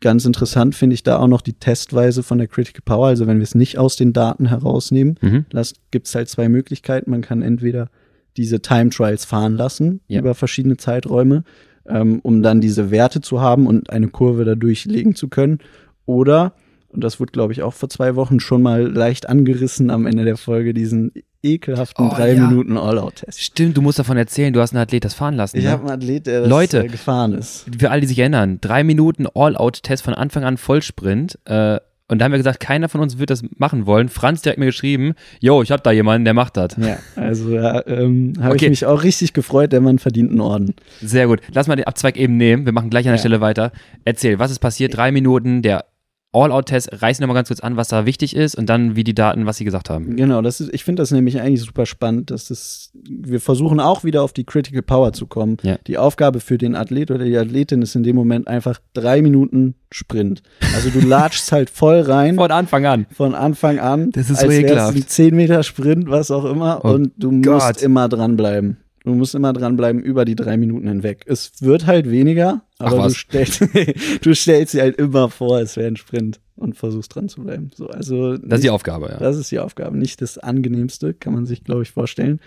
[0.00, 3.06] ganz interessant finde ich da auch noch die Testweise von der Critical Power.
[3.08, 5.46] Also wenn wir es nicht aus den Daten herausnehmen, Mhm.
[5.90, 7.10] gibt es halt zwei Möglichkeiten.
[7.10, 7.90] Man kann entweder
[8.36, 10.20] diese Time Trials fahren lassen Ja.
[10.20, 11.44] über verschiedene Zeiträume,
[11.86, 15.58] ähm, um dann diese Werte zu haben und eine Kurve dadurch legen zu können.
[16.06, 16.54] Oder,
[16.88, 20.24] und das wurde, glaube ich, auch vor zwei Wochen schon mal leicht angerissen am Ende
[20.24, 22.46] der Folge, diesen ekelhaften Oh, drei ja.
[22.48, 23.40] Minuten All-Out-Test.
[23.40, 25.58] Stimmt, du musst davon erzählen, du hast einen Athlet das fahren lassen.
[25.58, 25.70] Ich ne?
[25.70, 26.86] habe einen Athlet, der das Leute.
[26.86, 27.66] gefahren ist.
[27.78, 31.38] Für alle, die sich erinnern, drei Minuten All-Out-Test von Anfang an Vollsprint.
[31.44, 34.08] Äh, und da haben wir gesagt, keiner von uns wird das machen wollen.
[34.08, 36.76] Franz der hat mir geschrieben, yo, ich hab da jemanden, der macht das.
[36.76, 38.66] Ja, also da ähm, habe Okay.
[38.66, 40.74] ich mich auch richtig gefreut, der Mann verdient einen Orden.
[41.00, 41.40] Sehr gut.
[41.52, 42.66] Lass mal den Abzweig eben nehmen.
[42.66, 43.18] Wir machen gleich an der Ja.
[43.20, 43.72] Stelle weiter.
[44.04, 44.96] Erzähl, was ist passiert?
[44.96, 45.86] Drei Minuten, der
[46.34, 47.02] All-Out-Test.
[47.02, 49.46] Reißen wir mal ganz kurz an, was da wichtig ist und dann wie die Daten,
[49.46, 50.16] was sie gesagt haben.
[50.16, 54.04] Genau, das ist, ich finde das nämlich eigentlich super spannend, dass das, wir versuchen auch
[54.04, 55.56] wieder auf die Critical Power zu kommen.
[55.62, 55.76] Ja.
[55.86, 59.74] Die Aufgabe für den Athlet oder die Athletin ist in dem Moment einfach drei Minuten
[59.90, 60.42] Sprint.
[60.74, 63.06] Also du latschst halt voll rein Von Anfang an.
[63.12, 64.10] von Anfang an.
[64.10, 64.96] Das ist als so ekelhaft.
[64.96, 66.80] ein 10 Meter Sprint, was auch immer.
[66.84, 67.62] Oh und du Gott.
[67.62, 68.78] musst immer dranbleiben.
[69.04, 71.24] Du musst immer dranbleiben über die drei Minuten hinweg.
[71.26, 73.62] Es wird halt weniger, aber du stellst,
[74.22, 77.70] du stellst dir halt immer vor, es wäre ein Sprint und versuchst dran zu bleiben.
[77.74, 79.18] So, also Das ist die Aufgabe, ja.
[79.18, 79.98] das ist die Aufgabe.
[79.98, 82.40] Nicht das angenehmste, kann man sich, glaube ich, vorstellen.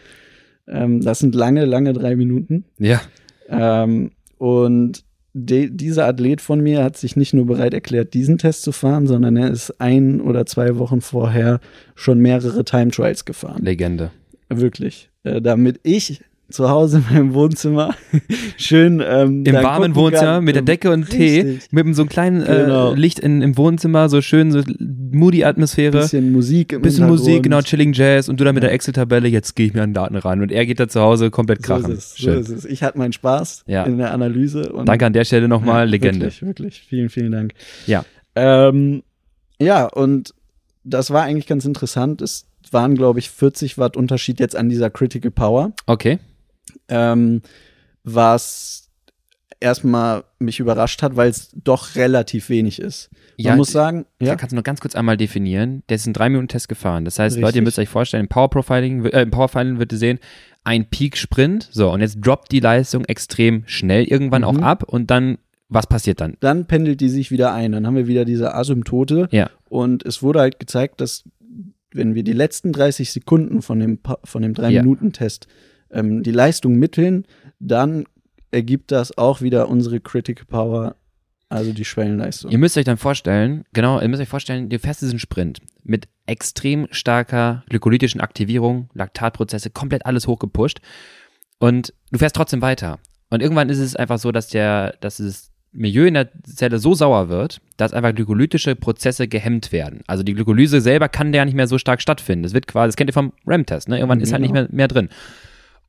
[0.67, 2.65] Ähm, das sind lange, lange drei Minuten.
[2.79, 3.01] Ja.
[3.49, 8.63] Ähm, und de dieser Athlet von mir hat sich nicht nur bereit erklärt, diesen Test
[8.63, 11.59] zu fahren, sondern er ist ein oder zwei Wochen vorher
[11.93, 13.63] schon mehrere Time Trials gefahren.
[13.63, 14.11] Legende.
[14.49, 15.11] Wirklich.
[15.23, 17.93] Äh, damit ich zu Hause in meinem Wohnzimmer
[18.57, 20.43] schön ähm, Im dann warmen Wohnzimmer kann.
[20.45, 21.71] mit der Decke und Tee, Richtig.
[21.71, 22.93] mit so einem kleinen äh, Genau.
[22.93, 24.61] Licht in, im Wohnzimmer, so schön, so
[25.11, 25.97] moody Atmosphäre.
[25.99, 27.07] Bisschen Musik im Bisschen.
[27.07, 29.93] Musik, genau, Chilling Jazz und du da mit der Excel-Tabelle, jetzt gehe ich mir an
[29.93, 30.41] Daten ran.
[30.41, 31.91] Und er geht da zu Hause komplett So krachen.
[31.91, 32.15] ist es.
[32.15, 32.39] So Schön.
[32.39, 32.65] ist es.
[32.65, 33.83] Ich hatte meinen Spaß Ja.
[33.83, 34.71] in der Analyse.
[34.71, 36.25] Und Danke an der Stelle nochmal, Ja, Legende.
[36.27, 36.81] Wirklich, wirklich.
[36.87, 37.53] Vielen, vielen Dank.
[37.87, 38.05] Ja.
[38.35, 39.03] Ähm,
[39.59, 40.33] ja, und
[40.83, 42.21] das war eigentlich ganz interessant.
[42.21, 45.71] Es waren, glaube ich, 40 Watt Unterschied jetzt an dieser Critical Power.
[45.85, 46.19] Okay.
[46.89, 47.41] Ähm,
[48.03, 48.89] was
[49.59, 53.09] erstmal mich überrascht hat, weil es doch relativ wenig ist.
[53.11, 55.83] Man Ja, muss sagen, ja, Kannst du noch ganz kurz einmal definieren?
[55.89, 57.05] Der ist einen 3-Minuten-Test gefahren.
[57.05, 57.63] Das heißt, Leute, ihr Richtig.
[57.63, 60.19] müsst euch vorstellen, im Power Profiling, äh, im Power Profiling wird ihr sehen,
[60.63, 61.69] ein Peak-Sprint.
[61.71, 64.63] So, und jetzt droppt die Leistung extrem schnell irgendwann auch Mhm.
[64.63, 65.37] ab und dann,
[65.69, 66.35] was passiert dann?
[66.39, 67.71] dann pendelt die sich wieder ein.
[67.71, 69.27] Dann haben wir wieder diese Asymptote.
[69.31, 69.49] Ja.
[69.69, 71.23] Und es wurde halt gezeigt, dass
[71.93, 74.83] wenn wir die letzten 30 Sekunden von dem, Pa- von dem Ja.
[75.91, 77.25] 3-Minuten-Test ähm, die Leistung mitteln,
[77.59, 78.05] dann
[78.51, 80.95] ergibt das auch wieder unsere Critical Power,
[81.49, 82.51] also die Schwellenleistung.
[82.51, 86.07] Ihr müsst euch dann vorstellen, genau, ihr müsst euch vorstellen, du fährst diesen Sprint mit
[86.25, 90.79] extrem starker glykolytischen Aktivierung, Laktatprozesse, komplett alles hochgepusht
[91.59, 92.99] und du fährst trotzdem weiter.
[93.29, 96.93] Und irgendwann ist es einfach so, dass der, dass das Milieu in der Zelle so
[96.93, 100.01] sauer wird, dass einfach glykolytische Prozesse gehemmt werden.
[100.07, 102.43] Also die Glykolyse selber kann ja nicht mehr so stark stattfinden.
[102.43, 103.97] Das wird quasi, das kennt ihr vom RAM-Test, ne?
[103.97, 104.63] Irgendwann ist halt nicht Genau.
[104.67, 105.09] mehr, mehr drin.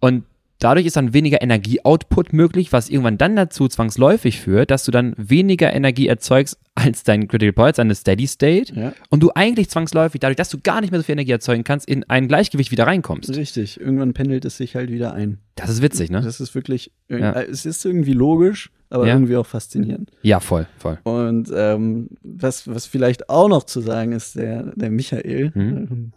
[0.00, 0.24] Und
[0.61, 5.14] dadurch ist dann weniger Energieoutput möglich, was irgendwann dann dazu zwangsläufig führt, dass du dann
[5.16, 8.72] weniger Energie erzeugst als dein Critical Point, eine Steady State.
[8.74, 8.92] Ja.
[9.11, 11.88] Und du eigentlich zwangsläufig, dadurch, dass du gar nicht mehr so viel Energie erzeugen kannst,
[11.88, 13.30] in ein Gleichgewicht wieder reinkommst.
[13.37, 15.38] Richtig, irgendwann pendelt es sich halt wieder ein.
[15.56, 16.20] Das ist witzig, ne?
[16.22, 17.32] Das ist wirklich, irg- Ja.
[17.32, 19.14] äh, es ist irgendwie logisch, aber Ja.
[19.14, 20.11] irgendwie auch faszinierend.
[20.22, 20.98] Ja, voll, voll.
[21.04, 25.61] Und ähm, was, was vielleicht auch noch zu sagen ist, der, der Michael, Mhm.
[25.90, 26.12] ähm,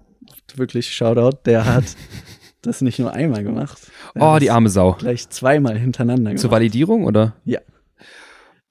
[0.55, 1.83] wirklich Shoutout, der hat
[2.62, 3.91] das nicht nur einmal gemacht.
[4.19, 4.93] Oh, die arme Sau.
[4.93, 6.52] Gleich zweimal hintereinander Zur gemacht.
[6.60, 7.36] Validierung, oder?
[7.45, 7.60] Ja.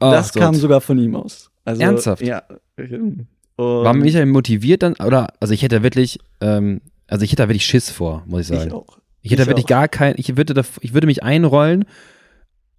[0.00, 0.40] Oh, das so.
[0.40, 1.50] kam sogar von ihm aus.
[1.64, 2.22] Also, Ernsthaft?
[2.22, 2.42] Ja.
[2.78, 3.26] ähm,
[3.56, 5.28] War und Michael motiviert dann, oder?
[5.40, 8.68] Also ich hätte wirklich, ähm, also ich hätte da wirklich Schiss vor, muss ich sagen.
[8.68, 8.98] ich auch.
[9.22, 9.68] Ich hätte da Ich wirklich auch.
[9.68, 11.84] gar kein, ich würde da, ich würde mich einrollen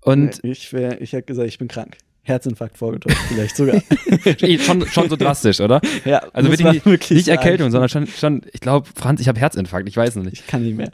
[0.03, 1.97] und ich wäre, ich hätte gesagt, ich bin krank.
[2.23, 3.81] Herzinfarkt vorgetäuscht, vielleicht sogar.
[4.59, 5.81] schon, schon so drastisch, oder?
[6.05, 7.27] ja, Also wirklich nicht, wirklich nicht.
[7.27, 10.33] Erkältung, sondern schon, schon, ich glaube, Franz, ich habe Herzinfarkt, ich weiß noch nicht.
[10.41, 10.91] Ich kann nicht mehr.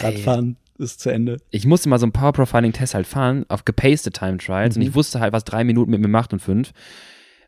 [0.00, 1.38] Radfahren ist zu Ende.
[1.50, 4.82] Ich musste mal so einen Power Profiling Test halt fahren auf gepaced Time Trials und
[4.82, 4.88] Mhm.
[4.90, 6.72] ich wusste halt, was drei Minuten mit mir macht und fünf.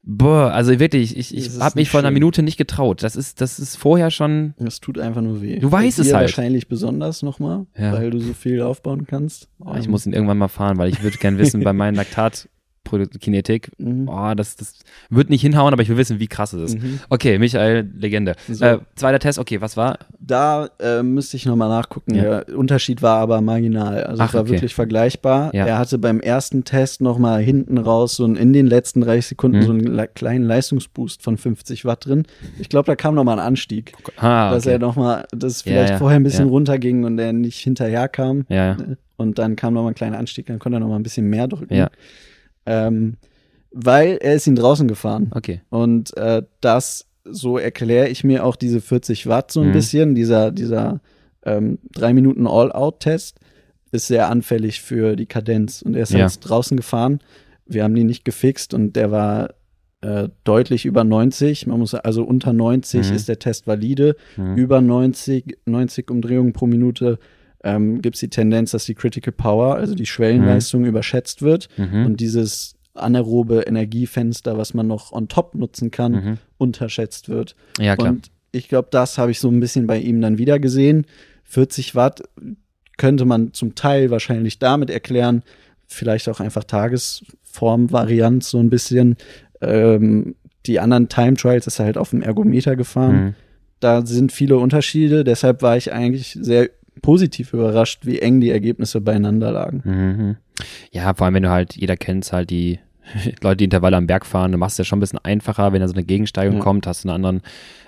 [0.02, 2.10] Boah, also wirklich, ich, Das ich habe mich vor einer.
[2.10, 3.02] Minute nicht getraut.
[3.02, 5.58] Das ist, das ist vorher schon, Es tut einfach nur weh.
[5.58, 6.22] Du weißt es halt.
[6.22, 7.92] wahrscheinlich besonders nochmal, Ja.
[7.92, 9.48] weil du so viel aufbauen kannst.
[9.78, 11.96] ich muss ihn irgendwann mal fahren, weil ich würde gern wissen, bei meinen
[12.90, 14.08] Laktatkinetik, Mhm.
[14.08, 14.74] oh, das, das
[15.10, 16.82] wird nicht hinhauen, aber ich will wissen, wie krass es ist.
[16.82, 17.00] Mhm.
[17.08, 18.34] Okay, Michael, Legende.
[18.48, 18.64] So.
[18.64, 19.98] Äh, zweiter Test, okay, was war?
[20.18, 22.14] Da äh, müsste ich nochmal nachgucken.
[22.14, 22.42] Ja.
[22.42, 24.02] Der Unterschied war aber marginal.
[24.04, 24.50] Also Ach, es war okay.
[24.52, 25.54] wirklich vergleichbar.
[25.54, 25.66] Ja.
[25.66, 29.58] Er hatte beim ersten Test nochmal hinten raus so ein, in den letzten 30 Sekunden
[29.58, 29.62] Mhm.
[29.62, 32.24] so einen le kleinen Leistungsboost von 50 Watt drin.
[32.58, 33.92] Ich glaube, da kam nochmal ein Anstieg.
[34.16, 34.72] Ah, Dass okay.
[34.74, 35.98] er nochmal, dass vielleicht ja.
[35.98, 38.46] vorher ein bisschen runterging und er nicht hinterher kam.
[39.16, 41.74] Und dann kam nochmal ein kleiner Anstieg, dann konnte er nochmal ein bisschen mehr drücken.
[41.74, 41.90] Ja.
[42.66, 43.16] Ähm,
[43.72, 45.30] weil er ist ihn draußen gefahren.
[45.34, 45.60] Okay.
[45.70, 49.72] Und äh, das, so erkläre ich mir auch diese 40 Watt so ein Mhm.
[49.72, 50.14] bisschen.
[50.14, 51.00] Dieser, dieser
[51.44, 53.38] ähm, 3 Minuten All-Out-Test
[53.92, 55.82] ist sehr anfällig für die Kadenz.
[55.82, 56.18] Und er ist Ja.
[56.18, 57.20] jetzt draußen gefahren.
[57.66, 59.54] Wir haben ihn nicht gefixt und der war
[60.02, 61.66] äh, deutlich über 90.
[61.66, 63.14] Man muss also unter 90 Mhm.
[63.16, 64.16] ist der Test valide.
[64.38, 64.56] Mhm.
[64.56, 67.18] Über 90, 90 Umdrehungen pro Minute
[67.64, 72.06] ähm, gibt es die Tendenz, dass die Critical Power, also die Schwellenleistung, überschätzt wird Mhm.
[72.06, 76.38] und dieses anaerobe Energiefenster, was man noch on top nutzen kann, Mhm.
[76.58, 77.54] unterschätzt wird.
[77.78, 78.10] Ja, klar.
[78.12, 81.06] Und ich glaube, das habe ich so ein bisschen bei ihm dann wieder gesehen.
[81.44, 82.22] 40 Watt
[82.96, 85.42] könnte man zum Teil wahrscheinlich damit erklären,
[85.86, 89.16] vielleicht auch einfach Tagesform-Variant so ein bisschen.
[89.60, 90.34] Ähm,
[90.66, 93.24] die anderen Time Trials ist er halt auf dem Ergometer gefahren.
[93.24, 93.34] Mhm.
[93.80, 96.68] Da sind viele Unterschiede, deshalb war ich eigentlich sehr
[97.02, 99.82] positiv überrascht, wie eng die Ergebnisse beieinander lagen.
[99.84, 100.36] Mhm.
[100.92, 102.78] Ja, vor allem, wenn du halt, jeder kennt halt die
[103.42, 105.80] Leute, die Intervalle am Berg fahren, du machst es ja schon ein bisschen einfacher, wenn
[105.80, 106.62] da so eine Gegensteigung Ja.
[106.62, 107.42] kommt, hast du einen anderen,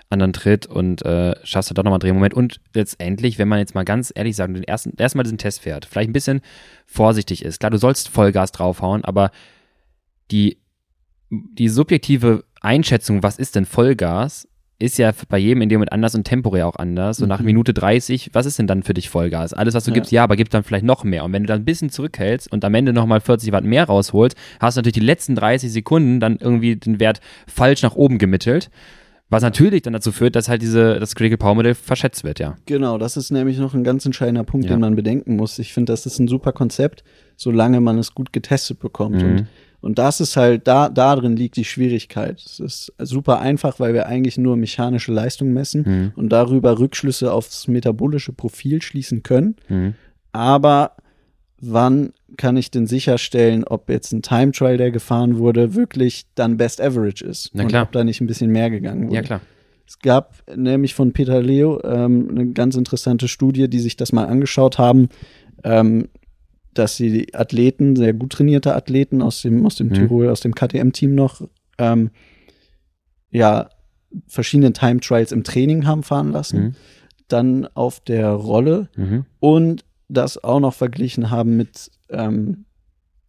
[0.08, 2.34] anderen Tritt und äh, schaffst du doch nochmal einen Drehmoment.
[2.34, 5.84] Und letztendlich, wenn man jetzt mal ganz ehrlich sagen, den ersten, erstmal diesen Test fährt,
[5.86, 6.40] vielleicht ein bisschen
[6.86, 7.60] vorsichtig ist.
[7.60, 9.30] Klar, du sollst Vollgas draufhauen, aber
[10.30, 10.58] die,
[11.30, 14.48] die subjektive Einschätzung, was ist denn Vollgas,
[14.83, 17.16] ist ja bei jedem in dem Moment anders und temporär auch anders.
[17.18, 17.47] So nach Mhm.
[17.47, 19.53] Minute 30, was ist denn dann für dich Vollgas?
[19.55, 19.95] Alles, was du Ja.
[19.95, 21.25] gibst, ja, aber gib dann vielleicht noch mehr.
[21.25, 24.37] Und wenn du dann ein bisschen zurückhältst und am Ende nochmal 40 Watt mehr rausholst,
[24.61, 28.71] hast du natürlich die letzten 30 Sekunden dann irgendwie den Wert falsch nach oben gemittelt.
[29.31, 32.59] Was natürlich dann dazu führt, dass halt diese, das Critical Power Modell verschätzt wird, ja.
[32.66, 34.75] Genau, das ist nämlich noch ein ganz entscheidender Punkt, Ja.
[34.75, 35.59] den man bedenken muss.
[35.59, 37.03] Ich finde, das ist ein super Konzept,
[37.38, 39.23] solange man es gut getestet bekommt.
[39.23, 39.31] Mhm.
[39.31, 39.47] Und,
[39.83, 42.40] und das ist halt, da, drin liegt die Schwierigkeit.
[42.40, 46.12] Es ist super einfach, weil wir eigentlich nur mechanische Leistung messen Mhm.
[46.16, 49.57] und darüber Rückschlüsse aufs metabolische Profil schließen können.
[49.68, 49.95] Mhm.
[50.33, 50.92] Aber
[51.61, 56.57] wann kann ich denn sicherstellen, ob jetzt ein Time Trial, der gefahren wurde, wirklich dann
[56.57, 57.51] Best Average ist?
[57.53, 57.83] Na und klar.
[57.85, 59.16] ob da nicht ein bisschen mehr gegangen wurde?
[59.16, 59.40] Ja, klar.
[59.87, 64.25] Es gab nämlich von Peter Leo ähm, eine ganz interessante Studie, die sich das mal
[64.27, 65.09] angeschaut haben.
[65.64, 66.09] Ähm,
[66.74, 69.94] dass sie die Athleten, sehr gut trainierte Athleten aus dem, aus dem Mhm.
[69.94, 71.42] Tirol, aus dem KTM-Team noch,
[71.78, 72.11] ähm,
[73.30, 73.68] ja,
[74.26, 76.74] verschiedene Time Trials im Training haben fahren lassen, Mhm.
[77.28, 79.24] dann auf der Rolle Mhm.
[79.40, 82.66] und das auch noch verglichen haben mit ähm,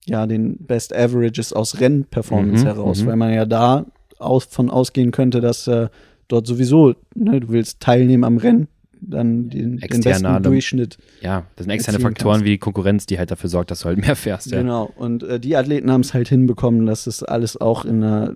[0.05, 3.05] ja, den Best Averages aus Rennperformance Mhm, heraus, mhm.
[3.07, 3.85] weil man ja da
[4.19, 5.87] aus, von ausgehen könnte, dass äh,
[6.27, 8.67] dort sowieso, ne, du willst teilnehmen am Rennen,
[9.09, 10.43] dann den, den besten.
[10.43, 10.97] Durchschnitt.
[11.21, 12.45] Ja, das sind externe Faktoren kannst.
[12.45, 14.51] wie die Konkurrenz, die halt dafür sorgt, dass du halt mehr fährst.
[14.51, 14.61] Ja.
[14.61, 14.91] Genau.
[14.95, 18.33] Und äh, die Athleten haben es halt hinbekommen, dass es alles auch in einer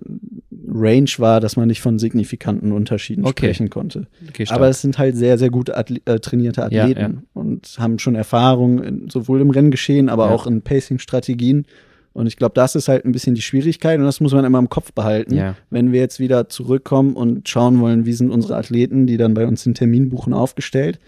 [0.70, 3.46] Range war, dass man nicht von signifikanten Unterschieden Okay.
[3.46, 4.06] sprechen konnte.
[4.28, 4.44] Okay.
[4.50, 7.22] Aber es sind halt sehr, sehr gut Atle äh, trainierte Ja, Athleten ja.
[7.34, 10.32] und haben schon Erfahrung in, sowohl im Renngeschehen, aber Ja.
[10.34, 11.64] auch in Pacing-Strategien.
[12.12, 14.58] Und ich glaube, das ist halt ein bisschen die Schwierigkeit und das muss man immer
[14.58, 15.34] im Kopf behalten.
[15.34, 15.54] Ja.
[15.70, 19.46] Wenn wir jetzt wieder zurückkommen und schauen wollen, wie sind unsere Athleten, die dann bei
[19.46, 20.98] uns den Termin buchen, aufgestellt,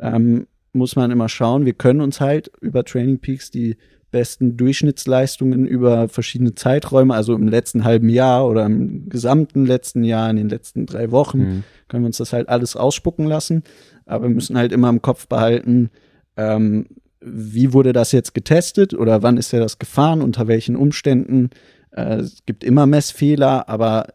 [0.00, 3.76] ähm, muss man immer schauen, wir können uns halt über Training Peaks die
[4.10, 10.28] besten Durchschnittsleistungen über verschiedene Zeiträume, also im letzten halben Jahr oder im gesamten letzten Jahr,
[10.30, 11.64] in den letzten drei Wochen, Mhm.
[11.86, 13.62] können wir uns das halt alles ausspucken lassen.
[14.06, 15.90] Aber wir müssen halt immer im Kopf behalten,
[16.36, 16.86] ähm,
[17.20, 21.50] wie wurde das jetzt getestet oder wann ist er das gefahren, unter welchen Umständen.
[21.92, 24.08] Äh, es gibt immer Messfehler, aber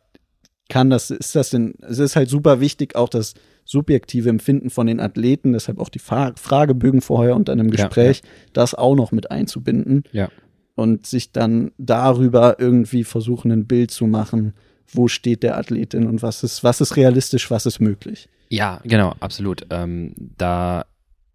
[0.69, 4.87] kann das, ist das denn, es ist halt super wichtig, auch das subjektive Empfinden von
[4.87, 8.21] den Athleten, deshalb auch die Fa Fragebögen vorher und dann im Ja, Gespräch,
[8.53, 10.29] das auch noch mit einzubinden Ja.
[10.75, 14.53] und sich dann darüber irgendwie versuchen, ein Bild zu machen,
[14.91, 18.29] wo steht der Athletin und was ist, was ist realistisch, was ist möglich.
[18.49, 19.65] Ja, genau, absolut.
[19.71, 20.85] Ähm, da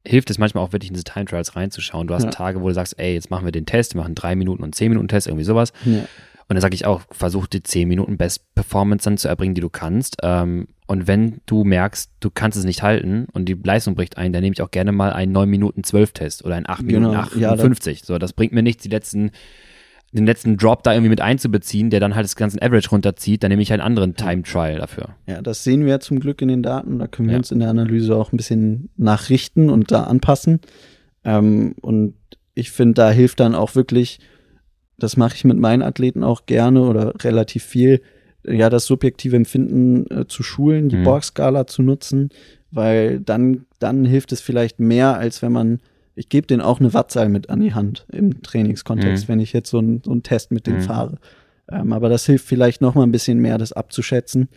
[0.06, 2.06] hilft es manchmal auch wirklich in diese Time Trials reinzuschauen.
[2.06, 2.30] Du hast Ja.
[2.30, 4.74] Tage, wo du sagst, ey, jetzt machen wir den Test, wir machen drei Minuten und
[4.74, 5.72] zehn Minuten Test, irgendwie sowas.
[5.84, 6.00] Ja.
[6.48, 9.60] Und dann sage ich auch, versuch die 10 Minuten Best Performance dann zu erbringen, die
[9.60, 10.16] du kannst.
[10.24, 14.32] Ähm, und wenn du merkst, du kannst es nicht halten und die Leistung bricht ein,
[14.32, 17.10] dann nehme ich auch gerne mal einen 9 Minuten 12 Test oder einen 8 Genau,
[17.12, 18.02] Minuten ja, 58.
[18.04, 19.30] so, das bringt mir nichts, die letzten,
[20.12, 23.42] den letzten Drop da irgendwie mit einzubeziehen, der dann halt das ganze Average runterzieht.
[23.44, 25.10] Dann nehme ich halt einen anderen Time Trial dafür.
[25.26, 26.98] Ja, das sehen wir zum Glück in den Daten.
[26.98, 27.38] Da können wir Ja.
[27.38, 30.60] uns in der Analyse auch ein bisschen nachrichten und da anpassen.
[31.24, 32.14] Ähm, und
[32.54, 34.18] ich finde, da hilft dann auch wirklich,
[34.98, 38.00] das mache ich mit meinen Athleten auch gerne oder relativ viel,
[38.44, 41.04] ja, das subjektive Empfinden äh, zu schulen, die Mhm.
[41.04, 42.30] Borg-Skala zu nutzen,
[42.70, 45.78] weil dann, dann hilft es vielleicht mehr, als wenn man,
[46.20, 49.28] ich gebe denen auch eine Wattzahl mit an die Hand im Trainingskontext, Mhm.
[49.32, 50.82] wenn ich jetzt so, ein, so einen Test mit denen Mhm.
[50.82, 51.18] fahre.
[51.72, 54.48] Ähm, aber das hilft vielleicht noch mal ein bisschen mehr, das abzuschätzen.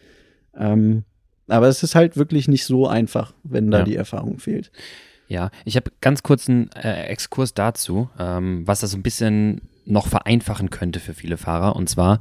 [0.57, 1.03] Ähm,
[1.47, 3.83] aber es ist halt wirklich nicht so einfach, wenn da Ja.
[3.85, 4.71] die Erfahrung fehlt.
[5.29, 9.61] Ja, ich habe ganz kurz einen äh, Exkurs dazu, ähm, was das so ein bisschen
[9.85, 11.75] noch vereinfachen könnte für viele Fahrer.
[11.77, 12.19] Und zwar,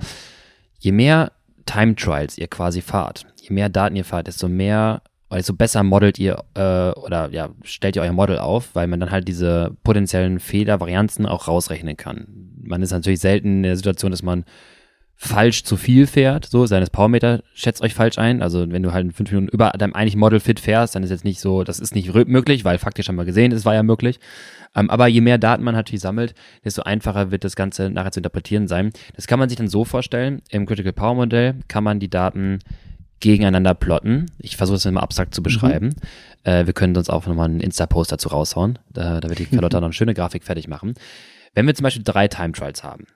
[0.79, 1.33] je mehr
[1.67, 5.03] Time Trials ihr quasi fahrt, je mehr Daten ihr fahrt, desto mehr,
[5.39, 9.11] desto besser modelt ihr äh, oder ja, stellt ihr euer Model auf, weil man dann
[9.11, 12.27] halt diese potenziellen Fehler, Varianzen auch rausrechnen kann.
[12.63, 14.45] Man ist natürlich selten in der Situation, dass man
[15.23, 18.43] falsch zu viel fährt, so, seines Powermeter schätzt euch falsch ein.
[18.43, 21.11] Also wenn du halt in fünf Minuten über deinem eigentlichen Model fit fährst, dann ist
[21.11, 23.85] jetzt nicht so, das ist nicht möglich, weil faktisch haben wir gesehen, es war ja
[23.85, 24.19] möglich.
[24.75, 28.19] Ähm, aber je mehr Daten man natürlich sammelt, desto einfacher wird das Ganze nachher zu
[28.19, 28.91] interpretieren sein.
[29.15, 32.59] Das kann man sich dann so vorstellen, im Critical Power Modell kann man die Daten
[33.23, 34.27] gegeneinander plotten.
[34.39, 35.95] Ich versuche es mal abstrakt zu beschreiben.
[36.45, 38.79] Äh, wir können sonst auch nochmal einen Insta-Post dazu raushauen.
[38.91, 40.95] Da, da wird die Carlotta noch eine schöne Grafik fertig machen.
[41.55, 43.07] Wenn wir zum Beispiel drei Time Trials haben,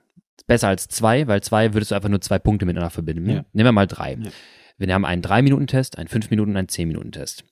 [0.47, 3.29] besser als zwei, weil zwei würdest du einfach nur zwei Punkte miteinander verbinden.
[3.29, 3.45] Ja.
[3.53, 4.17] Nehmen wir mal drei.
[4.19, 4.31] Ja.
[4.77, 7.43] Wir haben einen 3-Minuten-Test, einen 5-Minuten und einen 10-Minuten-Test.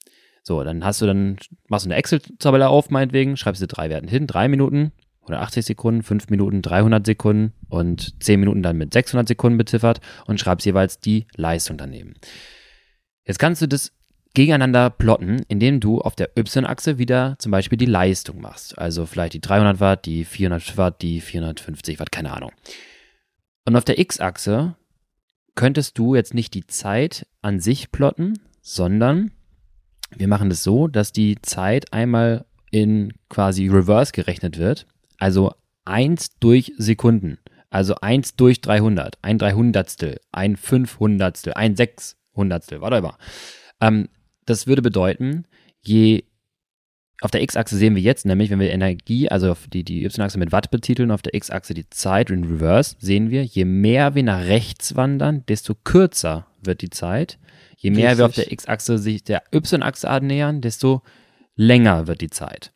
[0.44, 1.38] So, dann hast du dann,
[1.68, 4.92] machst du eine Excel-Tabelle auf, meinetwegen, schreibst du drei Werten hin, drei Minuten,
[5.26, 10.40] 180 Sekunden, 5 Minuten 300 Sekunden und 10 Minuten dann mit 600 Sekunden beziffert und
[10.40, 12.14] schreibst jeweils die Leistung daneben.
[13.26, 13.92] Jetzt kannst du das
[14.36, 18.78] gegeneinander plotten, indem du auf der Y-Achse wieder zum Beispiel die Leistung machst.
[18.78, 22.52] Also vielleicht die 300 Watt, die 400 Watt, die 450 Watt, keine Ahnung.
[23.66, 24.76] Und auf der X-Achse
[25.56, 29.32] könntest du jetzt nicht die Zeit an sich plotten, sondern
[30.16, 34.86] wir machen das so, dass die Zeit einmal in quasi Reverse gerechnet wird.
[35.18, 35.54] Also
[35.86, 37.38] 1 durch Sekunden.
[37.70, 39.18] Also 1 durch 300.
[39.22, 40.20] Ein Dreihundertstel.
[40.32, 41.54] Ein Fünfhundertstel.
[41.54, 42.82] Ein Sechshundertstel.
[42.82, 43.18] Whatever.
[43.82, 44.10] Ähm,
[44.46, 45.46] das würde bedeuten,
[45.82, 46.24] je
[47.22, 50.38] auf der X-Achse sehen wir jetzt nämlich, wenn wir Energie, also auf die, die Y-Achse
[50.38, 54.24] mit Watt betiteln, auf der X-Achse die Zeit in Reverse, sehen wir, je mehr wir
[54.24, 57.40] nach rechts wandern, desto kürzer wird die Zeit.
[57.78, 58.46] Je mehr wir auf Richtig.
[58.46, 61.02] der X-Achse sich der Y-Achse annähern, desto
[61.56, 62.74] länger wird die Zeit.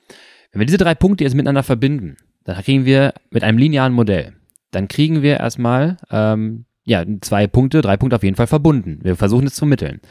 [0.52, 2.18] Wenn wir diese drei Punkte jetzt miteinander verbinden,
[2.50, 4.34] dann kriegen wir mit einem linearen Modell,
[4.72, 9.00] dann kriegen wir erstmal ähm, ja, zwei Punkte, drei Punkte auf jeden Fall verbunden.
[9.04, 10.02] Wir versuchen es zu vermitteln.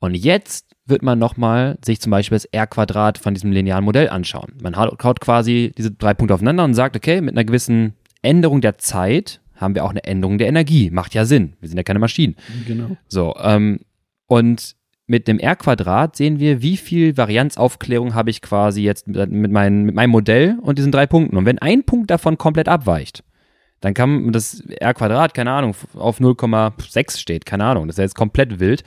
[0.00, 4.54] Und jetzt wird man nochmal sich zum Beispiel das R-Quadrat von diesem linearen Modell anschauen.
[4.60, 8.78] Man haut quasi diese drei Punkte aufeinander und sagt, okay, mit einer gewissen Änderung der
[8.78, 10.90] Zeit haben wir auch eine Änderung der Energie.
[10.90, 11.52] Macht ja Sinn.
[11.60, 12.34] Wir sind ja keine Maschinen.
[12.66, 12.96] Genau.
[13.06, 13.80] So, ähm,
[14.26, 14.74] und
[15.10, 19.96] mit dem R-Quadrat sehen wir, wie viel Varianzaufklärung habe ich quasi jetzt mit, mein, mit
[19.96, 21.36] meinem Modell und diesen drei Punkten.
[21.36, 23.24] Und wenn ein Punkt davon komplett abweicht,
[23.80, 28.60] dann kann das R-Quadrat, keine Ahnung, auf 0,6 steht, keine Ahnung, das ist jetzt komplett
[28.60, 28.84] wild.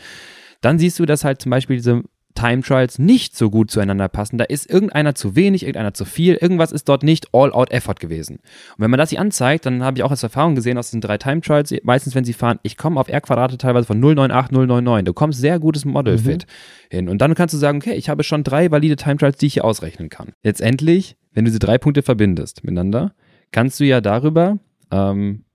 [0.62, 2.04] Dann siehst du, dass halt zum Beispiel diese
[2.36, 4.38] Time Trials nicht so gut zueinander passen.
[4.38, 8.38] Da ist irgendeiner zu wenig, irgendeiner zu viel, irgendwas ist dort nicht All-Out-Effort gewesen.
[8.38, 11.02] Und wenn man das hier anzeigt, dann habe ich auch als Erfahrung gesehen aus den
[11.02, 15.06] drei Time Trials, meistens wenn sie fahren, ich komme auf R-Quadrate teilweise von 098, 099.
[15.06, 16.96] Du kommst sehr gutes Model-Fit mhm.
[16.96, 17.10] hin.
[17.10, 19.54] Und dann kannst du sagen, okay, ich habe schon drei valide Time Trials, die ich
[19.54, 20.34] hier ausrechnen kann.
[20.44, 23.14] Letztendlich, wenn du diese drei Punkte verbindest miteinander,
[23.52, 24.60] kannst du ja darüber,
[24.92, 25.46] ähm,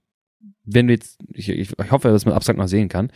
[0.64, 3.10] wenn du jetzt, ich, ich, ich hoffe, dass man abstrakt noch sehen kann,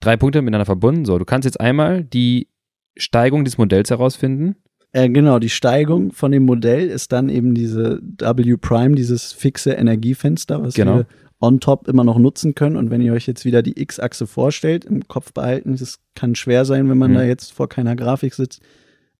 [0.00, 1.04] drei Punkte miteinander verbunden.
[1.04, 2.48] So, du kannst jetzt einmal die
[2.96, 4.56] Steigung des Modells herausfinden?
[4.92, 9.72] Äh, genau, die Steigung von dem Modell ist dann eben diese W Prime, dieses fixe
[9.72, 10.98] Energiefenster, was genau.
[10.98, 11.06] wir
[11.40, 12.76] on top immer noch nutzen können.
[12.76, 16.64] Und wenn ihr euch jetzt wieder die X-Achse vorstellt, im Kopf behalten, das kann schwer
[16.64, 17.16] sein, wenn man mhm.
[17.16, 18.60] da jetzt vor keiner Grafik sitzt.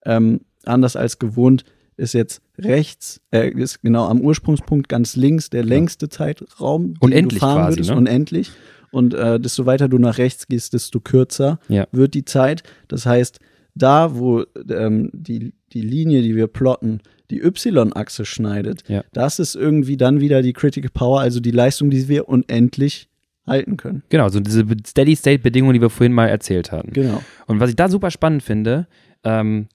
[0.04, 1.64] Ähm, anders als gewohnt
[1.96, 6.08] ist jetzt rechts, äh, ist genau am Ursprungspunkt ganz links der längste.
[6.08, 7.96] Zeitraum, den unendlich du fahren quasi, würdest, ne?
[7.96, 8.50] unendlich.
[8.90, 11.86] Und äh, desto weiter du nach rechts gehst, desto kürzer ja.
[11.92, 12.62] wird die Zeit.
[12.88, 13.40] Das heißt,
[13.74, 19.04] da, wo ähm, die, die Linie, die wir plotten, die Y-Achse schneidet, ja.
[19.12, 23.08] das ist irgendwie dann wieder die Critical Power, also die Leistung, die wir unendlich
[23.46, 24.02] halten können.
[24.08, 26.92] Genau, so diese Steady-State-Bedingungen, die wir vorhin mal erzählt hatten.
[26.92, 27.22] Genau.
[27.46, 28.86] Und was ich da super spannend finde,
[29.24, 29.68] ähm,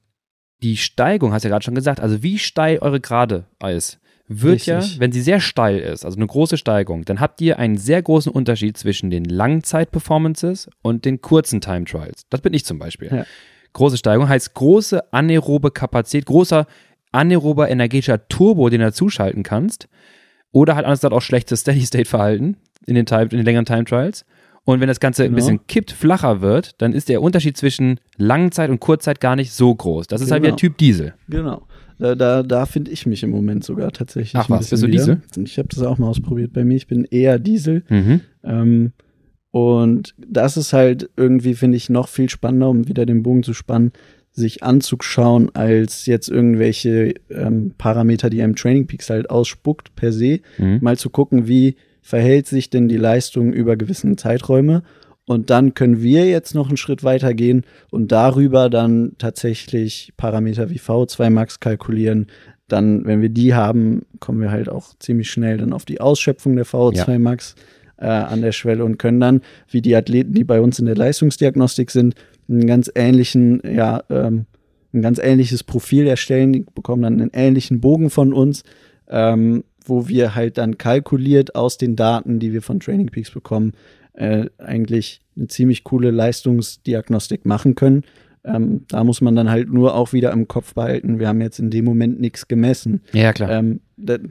[0.64, 4.56] die Steigung, hast du ja gerade schon gesagt, also wie steil eure Gerade ist, wird
[4.56, 4.96] Richtig.
[4.96, 8.02] ja, wenn sie sehr steil ist, also eine große Steigung, dann habt ihr einen sehr
[8.02, 12.24] großen Unterschied zwischen den Langzeit-Performances und den kurzen Time-Trials.
[12.30, 13.10] Das bin ich zum Beispiel.
[13.10, 13.26] Ja.
[13.78, 16.66] Große Steigerung heißt große anaerobe Kapazität, großer
[17.12, 19.88] anaerober energetischer Turbo, den du zuschalten kannst.
[20.52, 24.26] Oder halt anders gesagt auch schlechtes Steady-State-Verhalten in den, Time, in den längeren Time-Trials.
[24.64, 25.34] Und wenn das Ganze genau.
[25.34, 29.54] ein bisschen kippt, flacher wird, dann ist der Unterschied zwischen Langzeit und Kurzzeit gar nicht
[29.54, 30.08] so groß.
[30.08, 30.34] Das ist genau.
[30.34, 30.60] halt wie der genau.
[30.60, 31.14] Typ Diesel.
[31.30, 31.68] Genau.
[32.00, 34.36] Da, da, da finde ich mich im Moment sogar tatsächlich.
[34.36, 35.22] Ach was, bist du Diesel?
[35.44, 36.78] Ich habe das auch mal ausprobiert bei mir.
[36.78, 37.84] Ich bin eher Diesel.
[37.90, 38.22] Mhm.
[38.44, 38.94] Ähm,
[39.58, 43.54] und das ist halt irgendwie, finde ich, noch viel spannender, um wieder den Bogen zu
[43.54, 43.92] spannen,
[44.32, 50.42] sich anzuschauen, als jetzt irgendwelche ähm, Parameter, die einem Training Peaks halt ausspuckt per se.
[50.60, 50.78] Mhm.
[50.82, 54.84] Mal zu gucken, wie verhält sich denn die Leistung über gewissen Zeiträume.
[55.26, 60.70] Und dann können wir jetzt noch einen Schritt weiter gehen und darüber dann tatsächlich Parameter
[60.70, 62.28] wie V2 Max kalkulieren.
[62.68, 66.56] Dann, wenn wir die haben, kommen wir halt auch ziemlich schnell dann auf die Ausschöpfung
[66.56, 67.56] der VO2 Max.
[68.00, 70.96] Äh, an der Schwelle und können dann, wie die Athleten, die bei uns in der
[70.96, 72.14] Leistungsdiagnostik sind,
[72.48, 74.46] einen ganz ähnlichen, ja, ähm,
[74.94, 76.54] ein ganz ähnliches Profil erstellen.
[76.54, 78.64] Die bekommen dann einen ähnlichen Bogen von uns,
[79.10, 83.74] ähm, wo wir halt dann kalkuliert aus den Daten, die wir von Training Peaks bekommen,
[84.14, 88.04] äh, eigentlich eine ziemlich coole Leistungsdiagnostik machen können.
[88.44, 91.60] Ähm, da muss man dann halt nur auch wieder im Kopf behalten, wir haben jetzt
[91.60, 93.02] in dem Moment nichts gemessen.
[93.12, 93.50] Ja, klar.
[93.50, 93.82] Ähm,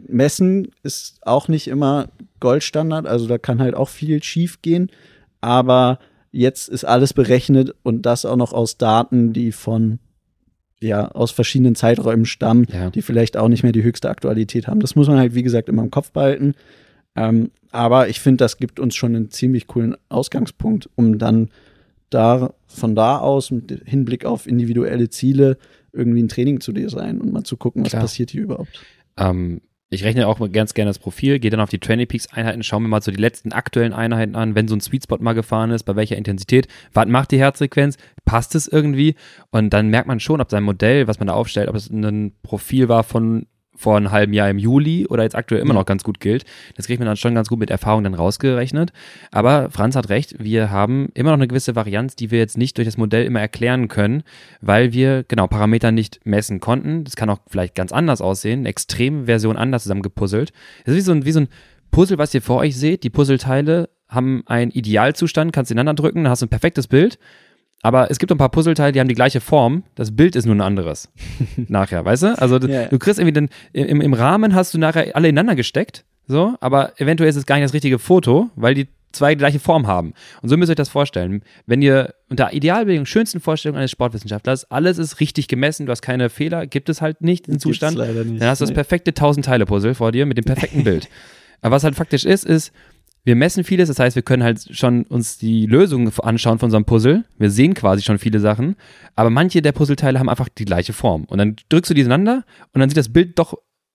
[0.08, 2.08] Messen ist auch nicht immer
[2.40, 4.90] Goldstandard, also da kann halt auch viel schief gehen,
[5.40, 5.98] aber
[6.30, 9.98] jetzt ist alles berechnet und das auch noch aus Daten, die von
[10.80, 12.90] ja, aus verschiedenen Zeiträumen stammen, ja.
[12.90, 14.80] die vielleicht auch nicht mehr die höchste Aktualität haben.
[14.80, 16.54] Das muss man halt, wie gesagt, immer im Kopf behalten.
[17.16, 21.48] Ähm, aber ich finde, das gibt uns schon einen ziemlich coolen Ausgangspunkt, um dann
[22.10, 25.58] da von da aus mit Hinblick auf individuelle Ziele
[25.92, 28.02] irgendwie ein Training zu designen und mal zu gucken, was Klar.
[28.02, 28.84] passiert hier überhaupt.
[29.16, 32.64] Ähm, ich rechne auch ganz gerne das Profil, gehe dann auf die Training Peaks Einheiten,
[32.64, 35.32] schaue mir mal so die letzten aktuellen Einheiten an, wenn so ein Sweet Spot mal
[35.32, 39.14] gefahren ist, bei welcher Intensität, was macht die Herzfrequenz, passt es irgendwie
[39.50, 42.32] und dann merkt man schon, ob sein Modell, was man da aufstellt, ob es ein
[42.42, 46.02] Profil war von vor einem halben Jahr im Juli oder jetzt aktuell immer noch ganz
[46.02, 46.44] gut gilt.
[46.76, 48.92] Das kriegt man dann schon ganz gut mit Erfahrung dann rausgerechnet.
[49.30, 52.76] Aber Franz hat recht, wir haben immer noch eine gewisse Varianz, die wir jetzt nicht
[52.78, 54.22] durch das Modell immer erklären können,
[54.60, 57.04] weil wir genau Parameter nicht messen konnten.
[57.04, 60.52] Das kann auch vielleicht ganz anders aussehen, eine extreme Version anders zusammengepuzzelt.
[60.84, 61.48] Das ist wie so ein, wie so ein
[61.90, 63.04] Puzzle, was ihr vor euch seht.
[63.04, 67.18] Die Puzzleteile haben einen Idealzustand, kannst ineinander drücken, dann hast du ein perfektes Bild.
[67.82, 69.84] Aber es gibt ein paar Puzzleteile, die haben die gleiche Form.
[69.94, 71.08] Das Bild ist nur ein anderes.
[71.68, 72.38] nachher, weißt du?
[72.38, 72.88] Also du, yeah.
[72.88, 76.04] du kriegst irgendwie den, im, im Rahmen hast du nachher alle ineinander gesteckt.
[76.26, 79.58] So, aber eventuell ist es gar nicht das richtige Foto, weil die zwei die gleiche
[79.58, 80.12] Form haben.
[80.42, 81.42] Und so müsst ihr euch das vorstellen.
[81.66, 86.28] Wenn ihr unter Idealbedingungen, schönsten Vorstellungen eines Sportwissenschaftlers, alles ist richtig gemessen, du hast keine
[86.28, 90.12] Fehler, gibt es halt nicht in Zustand, nicht, dann hast du das perfekte 1000-Teile-Puzzle vor
[90.12, 91.08] dir mit dem perfekten Bild.
[91.62, 92.72] Aber was halt faktisch ist, ist,
[93.26, 96.84] wir messen vieles, das heißt, wir können halt schon uns die Lösungen anschauen von unserem
[96.84, 97.24] Puzzle.
[97.38, 98.76] Wir sehen quasi schon viele Sachen,
[99.16, 101.24] aber manche der Puzzleteile haben einfach die gleiche Form.
[101.24, 103.54] Und dann drückst du die ineinander und dann sieht das Bild doch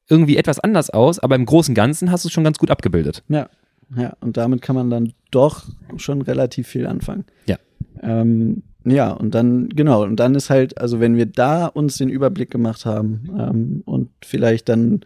[0.10, 2.72] irgendwie etwas anders aus, aber im Großen und Ganzen hast du es schon ganz gut
[2.72, 3.24] abgebildet.
[3.30, 3.50] Ja,
[3.96, 5.64] ja, und damit kann man dann doch
[5.96, 7.24] schon relativ viel anfangen.
[7.46, 7.58] Ja.
[8.02, 12.10] Ähm, ja, und dann, genau, und dann ist halt, also wenn wir da uns den
[12.10, 15.06] Überblick gemacht haben ähm, und vielleicht dann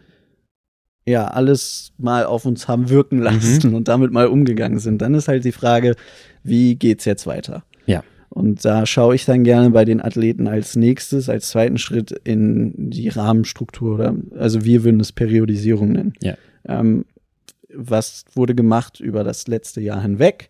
[1.06, 3.74] ja alles mal auf uns haben wirken lassen mhm.
[3.76, 5.94] und damit mal umgegangen sind, dann ist halt die Frage,
[6.42, 7.64] wie geht's jetzt weiter?
[7.86, 8.02] Ja.
[8.28, 12.90] Und da schaue ich dann gerne bei den Athleten als nächstes, als zweiten Schritt in
[12.90, 16.12] die Rahmenstruktur oder, also wir würden es Periodisierung nennen.
[16.20, 16.34] Ja.
[16.66, 17.06] Ähm,
[17.72, 20.48] was wurde gemacht über das letzte Jahr hinweg?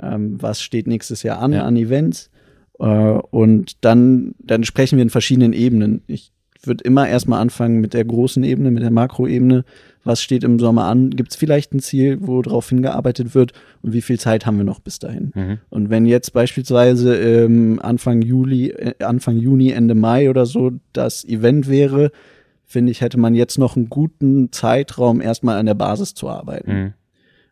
[0.00, 1.64] Ähm, was steht nächstes Jahr an ja.
[1.64, 2.30] an Events?
[2.78, 6.02] Äh, und dann, dann sprechen wir in verschiedenen Ebenen.
[6.06, 6.32] Ich
[6.64, 9.64] würde immer erstmal anfangen mit der großen Ebene, mit der Makroebene.
[10.04, 11.10] Was steht im Sommer an?
[11.10, 13.52] Gibt es vielleicht ein Ziel, wo darauf hingearbeitet wird?
[13.82, 15.32] Und wie viel Zeit haben wir noch bis dahin?
[15.34, 15.58] Mhm.
[15.70, 21.24] Und wenn jetzt beispielsweise ähm, Anfang Juli, äh, Anfang Juni, Ende Mai oder so das
[21.24, 22.10] Event wäre,
[22.64, 26.72] finde ich, hätte man jetzt noch einen guten Zeitraum, erstmal an der Basis zu arbeiten.
[26.72, 26.92] Mhm.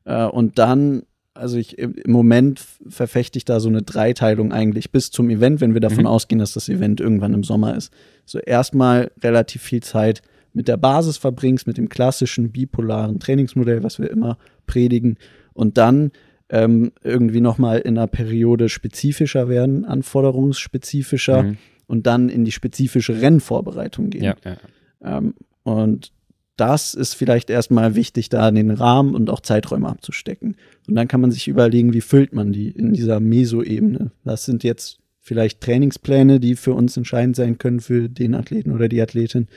[0.04, 1.02] Äh, und dann
[1.36, 5.74] also ich im Moment verfechte ich da so eine Dreiteilung eigentlich bis zum Event, wenn
[5.74, 6.06] wir davon mhm.
[6.06, 7.92] ausgehen, dass das Event irgendwann im Sommer ist.
[8.24, 10.22] So erstmal relativ viel Zeit
[10.56, 15.18] mit der Basis verbringst, mit dem klassischen bipolaren Trainingsmodell, was wir immer predigen,
[15.52, 16.12] und dann
[16.48, 21.58] ähm, irgendwie nochmal in einer Periode spezifischer werden, anforderungsspezifischer mhm.
[21.86, 24.24] und dann in die spezifische Rennvorbereitung gehen.
[24.24, 24.56] Ja, ja.
[25.04, 26.12] Ähm, und
[26.56, 30.56] das ist vielleicht erstmal wichtig, da den Rahmen und auch Zeiträume abzustecken.
[30.88, 34.10] Und dann kann man sich überlegen, wie füllt man die in dieser Meso-Ebene.
[34.24, 38.88] Was sind jetzt vielleicht Trainingspläne, die für uns entscheidend sein können für den Athleten oder
[38.88, 39.48] die Athletin.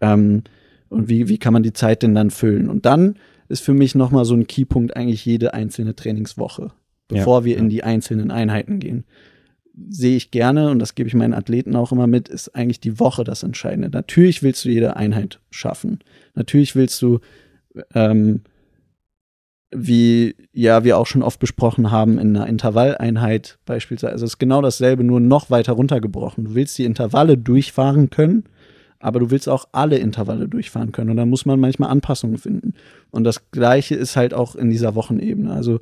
[0.00, 0.42] Ähm,
[0.88, 2.68] und wie, wie kann man die Zeit denn dann füllen?
[2.68, 3.16] Und dann
[3.48, 6.72] ist für mich nochmal so ein Keypunkt eigentlich jede einzelne Trainingswoche,
[7.08, 7.58] bevor ja, wir ja.
[7.58, 9.04] in die einzelnen Einheiten gehen
[9.88, 12.98] sehe ich gerne, und das gebe ich meinen Athleten auch immer mit, ist eigentlich die
[12.98, 13.90] Woche das Entscheidende.
[13.90, 16.00] Natürlich willst du jede Einheit schaffen.
[16.34, 17.20] Natürlich willst du,
[17.94, 18.40] ähm,
[19.70, 24.38] wie ja wir auch schon oft besprochen haben, in einer Intervalleinheit beispielsweise, also es ist
[24.38, 26.44] genau dasselbe, nur noch weiter runtergebrochen.
[26.44, 28.44] Du willst die Intervalle durchfahren können,
[28.98, 31.10] aber du willst auch alle Intervalle durchfahren können.
[31.10, 32.74] Und da muss man manchmal Anpassungen finden.
[33.10, 35.52] Und das Gleiche ist halt auch in dieser Wochenebene.
[35.52, 35.80] Also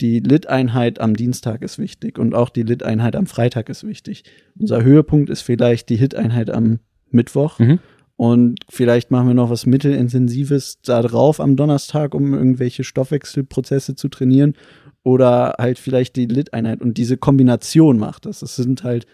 [0.00, 4.24] die Lit-Einheit am Dienstag ist wichtig und auch die Lit-Einheit am Freitag ist wichtig.
[4.58, 6.80] Unser Höhepunkt ist vielleicht die Hit-Einheit am
[7.10, 7.58] Mittwoch.
[7.58, 7.78] Mhm.
[8.16, 14.08] Und vielleicht machen wir noch was Mittelintensives da drauf am Donnerstag, um irgendwelche Stoffwechselprozesse zu
[14.08, 14.54] trainieren.
[15.02, 18.40] Oder halt vielleicht die Lit-Einheit und diese Kombination macht das.
[18.40, 19.06] Das sind halt,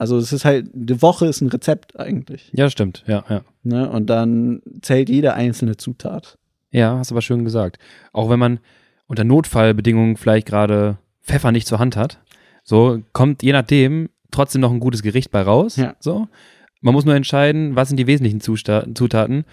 [0.00, 2.50] also es ist halt, die Woche ist ein Rezept eigentlich.
[2.54, 3.42] Ja, stimmt, ja, ja.
[3.64, 3.90] Ne?
[3.90, 6.38] Und dann zählt jede einzelne Zutat.
[6.70, 7.78] Ja, hast aber schön gesagt.
[8.14, 8.60] Auch wenn man,
[9.06, 12.18] unter Notfallbedingungen vielleicht gerade Pfeffer nicht zur Hand hat,
[12.64, 15.76] so kommt je nachdem trotzdem noch ein gutes Gericht bei raus.
[15.76, 15.94] Ja.
[16.00, 16.28] So.
[16.80, 19.44] Man muss nur entscheiden, was sind die wesentlichen Zutaten.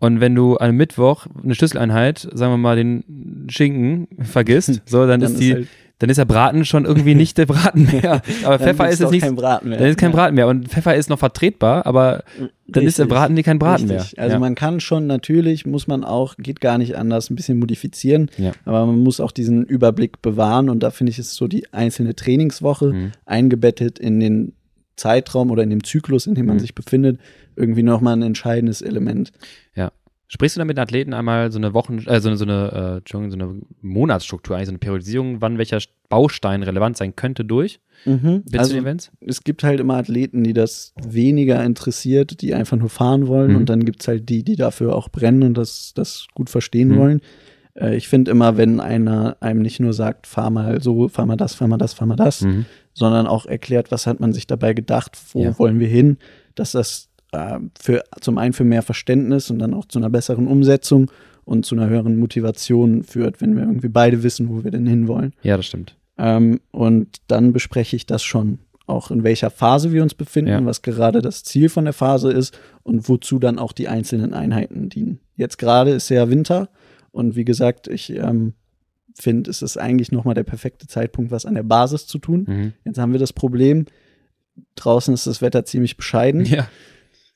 [0.00, 5.20] Und wenn du am Mittwoch eine Schlüsseleinheit, sagen wir mal, den Schinken vergisst, so, dann,
[5.20, 5.68] dann ist die, ist halt
[6.02, 8.22] dann ist der Braten schon irgendwie nicht der Braten mehr.
[8.42, 9.22] Aber Pfeffer ist jetzt nicht.
[9.22, 9.78] Kein Braten mehr.
[9.78, 10.10] Dann ist kein.
[10.10, 10.48] Braten mehr.
[10.48, 12.86] Und Pfeffer ist noch vertretbar, aber dann Richtig.
[12.86, 14.16] ist der Braten kein Braten Richtig.
[14.16, 14.24] mehr.
[14.24, 14.40] Also ja.
[14.40, 18.32] man kann schon natürlich, muss man auch, geht gar nicht anders, ein bisschen modifizieren.
[18.36, 18.50] Ja.
[18.64, 20.70] Aber man muss auch diesen Überblick bewahren.
[20.70, 23.12] Und da finde ich, ist so die einzelne Trainingswoche mhm.
[23.24, 24.54] eingebettet in den
[24.96, 26.60] Zeitraum oder in dem Zyklus, in dem man mhm.
[26.60, 27.20] sich befindet,
[27.54, 29.30] irgendwie nochmal ein entscheidendes Element.
[29.76, 29.92] Ja.
[30.32, 33.02] Sprichst du dann mit den Athleten einmal so eine Wochen, äh, so eine, so eine,
[33.04, 35.78] äh, so eine Monatsstruktur, eigentlich so eine Periodisierung, wann welcher
[36.08, 37.80] Baustein relevant sein könnte durch?
[38.06, 38.42] Mhm.
[38.56, 39.12] Also, Events?
[39.20, 43.56] Es gibt halt immer Athleten, die das weniger interessiert, die einfach nur fahren wollen mhm.
[43.58, 46.88] und dann gibt es halt die, die dafür auch brennen und das, das gut verstehen
[46.88, 46.96] mhm.
[46.96, 47.20] wollen.
[47.74, 51.36] Äh, ich finde immer, wenn einer einem nicht nur sagt, fahr mal so, fahr mal
[51.36, 52.64] das, fahr mal das, fahr mal das, mhm.
[52.94, 55.58] sondern auch erklärt, was hat man sich dabei gedacht, wo ja.
[55.58, 56.16] wollen wir hin,
[56.54, 60.46] dass das äh, für, zum einen für mehr Verständnis und dann auch zu einer besseren
[60.46, 61.10] Umsetzung
[61.44, 65.32] und zu einer höheren Motivation führt, wenn wir irgendwie beide wissen, wo wir denn hinwollen.
[65.42, 65.96] Ja, das stimmt.
[66.18, 70.64] Ähm, und dann bespreche ich das schon, auch in welcher Phase wir uns befinden, ja.
[70.64, 74.88] was gerade das Ziel von der Phase ist und wozu dann auch die einzelnen Einheiten
[74.88, 75.20] dienen.
[75.36, 76.68] Jetzt gerade ist ja Winter
[77.10, 78.54] und wie gesagt, ich ähm,
[79.14, 82.44] finde, es ist eigentlich nochmal der perfekte Zeitpunkt, was an der Basis zu tun.
[82.46, 82.72] Mhm.
[82.84, 83.86] Jetzt haben wir das Problem,
[84.74, 86.44] draußen ist das Wetter ziemlich bescheiden.
[86.44, 86.68] Ja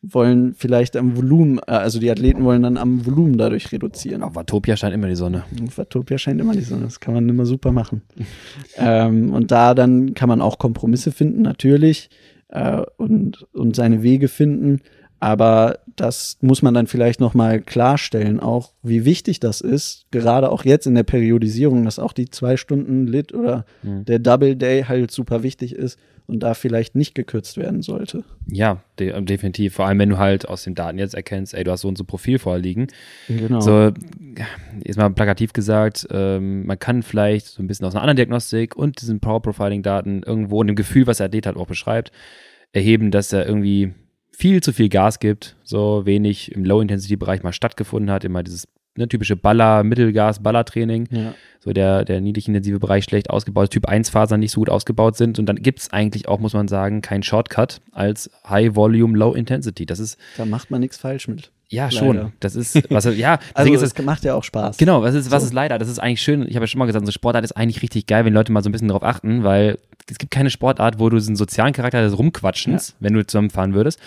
[0.09, 4.23] wollen vielleicht am Volumen, äh, also die Athleten wollen dann am Volumen dadurch reduzieren.
[4.23, 5.45] Auf Watopia scheint immer die Sonne.
[5.67, 6.85] Auf Watopia scheint immer die Sonne.
[6.85, 8.03] Das kann man immer super machen.
[8.77, 12.11] ähm, und da dann kann man auch Kompromisse finden, natürlich,
[12.49, 14.81] äh, und, und seine Wege finden.
[15.19, 20.65] Aber das muss man dann vielleicht nochmal klarstellen, auch wie wichtig das ist, gerade auch
[20.65, 24.05] jetzt in der Periodisierung, dass auch die zwei Stunden Lit oder mhm.
[24.05, 28.25] der Double Day halt super wichtig ist und da vielleicht nicht gekürzt werden sollte.
[28.47, 29.75] Ja, de definitiv.
[29.75, 31.97] Vor allem, wenn du halt aus den Daten jetzt erkennst, ey, du hast so und
[31.97, 32.89] so Profil vorliegen.
[33.29, 33.61] Genau.
[33.61, 33.93] So,
[34.85, 38.77] jetzt mal plakativ gesagt, ähm, man kann vielleicht so ein bisschen aus einer anderen Diagnostik
[38.77, 42.11] und diesen Power Profiling Daten irgendwo und dem Gefühl, was der Athlet halt auch beschreibt,
[42.73, 43.95] erheben, dass er irgendwie
[44.37, 49.09] viel zu viel Gas gibt, so wenig im Low-Intensity-Bereich mal stattgefunden hat, immer dieses ne,
[49.09, 51.35] typische Baller, Mittelgas, Ballertraining, ja.
[51.59, 55.47] so der, der niedrig-intensive Bereich schlecht ausgebaut, Typ 1-Fasern nicht so gut ausgebaut sind und
[55.47, 59.87] dann gibt es eigentlich auch, muss man sagen, kein Shortcut als High-Volume, Low-Intensity.
[59.87, 60.19] Das ist.
[60.37, 61.51] Da macht man nichts falsch mit.
[61.69, 61.97] Ja, leider.
[61.97, 62.33] schon.
[62.41, 63.39] Das ist, was, ja.
[63.55, 64.77] also, ist, das macht ja auch Spaß.
[64.77, 65.49] Genau, was ist, was so.
[65.49, 65.79] ist leider?
[65.79, 66.43] Das ist eigentlich schön.
[66.43, 68.63] Ich habe ja schon mal gesagt, so Sportart ist eigentlich richtig geil, wenn Leute mal
[68.63, 72.03] so ein bisschen darauf achten, weil es gibt keine Sportart, wo du diesen sozialen Charakter
[72.03, 72.95] des Rumquatschens, ja.
[73.01, 73.99] wenn du zusammenfahren würdest,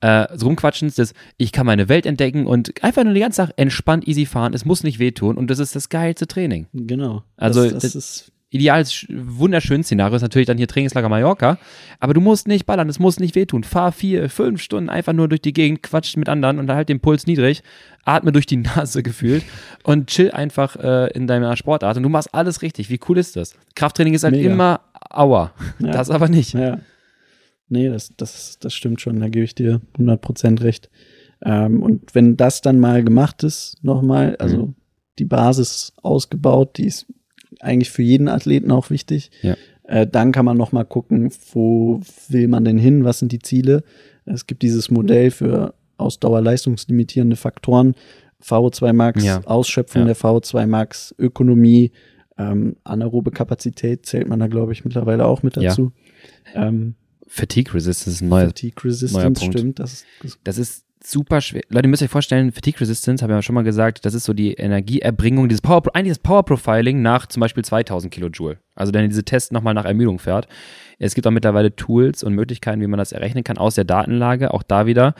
[0.00, 3.54] äh, so Rumquatschens, das ich kann meine Welt entdecken und einfach nur den ganzen Tag
[3.56, 4.52] entspannt easy fahren.
[4.52, 6.66] Es muss nicht wehtun und das ist das geilste Training.
[6.72, 7.22] Genau.
[7.36, 11.58] Also das, das, das ist ideal, wunderschönes Szenario ist natürlich dann hier Trainingslager Mallorca,
[11.98, 13.64] aber du musst nicht ballern, es muss nicht wehtun.
[13.64, 17.00] Fahr vier, fünf Stunden einfach nur durch die Gegend, quatsch mit anderen und halt den
[17.00, 17.62] Puls niedrig,
[18.04, 19.44] atme durch die Nase gefühlt
[19.82, 22.90] und chill einfach äh, in deiner Sportart und du machst alles richtig.
[22.90, 23.56] Wie cool ist das?
[23.74, 24.52] Krafttraining ist halt Mega.
[24.52, 24.80] immer
[25.10, 25.90] Aua, ja.
[25.90, 26.54] das aber nicht.
[26.54, 26.78] Ja.
[27.68, 30.90] Nee, das, das, das stimmt schon, da gebe ich dir 100% recht.
[31.44, 34.74] Ähm, und wenn das dann mal gemacht ist, nochmal, also mhm.
[35.18, 37.06] die Basis ausgebaut, die ist
[37.64, 39.30] eigentlich für jeden Athleten auch wichtig.
[39.42, 39.56] Ja.
[39.84, 43.40] Äh, dann kann man noch mal gucken, wo will man denn hin, was sind die
[43.40, 43.82] Ziele.
[44.24, 47.94] Es gibt dieses Modell für ausdauerleistungslimitierende Faktoren,
[48.42, 49.40] VO2 Max, ja.
[49.44, 50.06] Ausschöpfung ja.
[50.06, 51.92] der VO2 Max, Ökonomie,
[52.36, 55.92] ähm, anaerobe Kapazität zählt man da, glaube ich, mittlerweile auch mit dazu.
[56.54, 56.68] Ja.
[56.68, 56.94] Ähm,
[57.26, 59.58] Fatigue Resistance ist ein neuer, Fatigue Resistance, neuer Punkt.
[59.58, 59.78] stimmt.
[59.78, 61.62] Das ist, das, das ist super schwer.
[61.68, 64.24] Leute, ihr müsst euch vorstellen, Fatigue Resistance, habe ich ja schon mal gesagt, das ist
[64.24, 68.58] so die Energieerbringung, dieses Power, eigentlich das Power Profiling nach zum Beispiel 2000 Kilojoule.
[68.74, 70.48] Also wenn ihr diese Tests nochmal nach Ermüdung fährt.
[70.98, 74.54] Es gibt auch mittlerweile Tools und Möglichkeiten, wie man das errechnen kann aus der Datenlage.
[74.54, 75.14] Auch da wieder.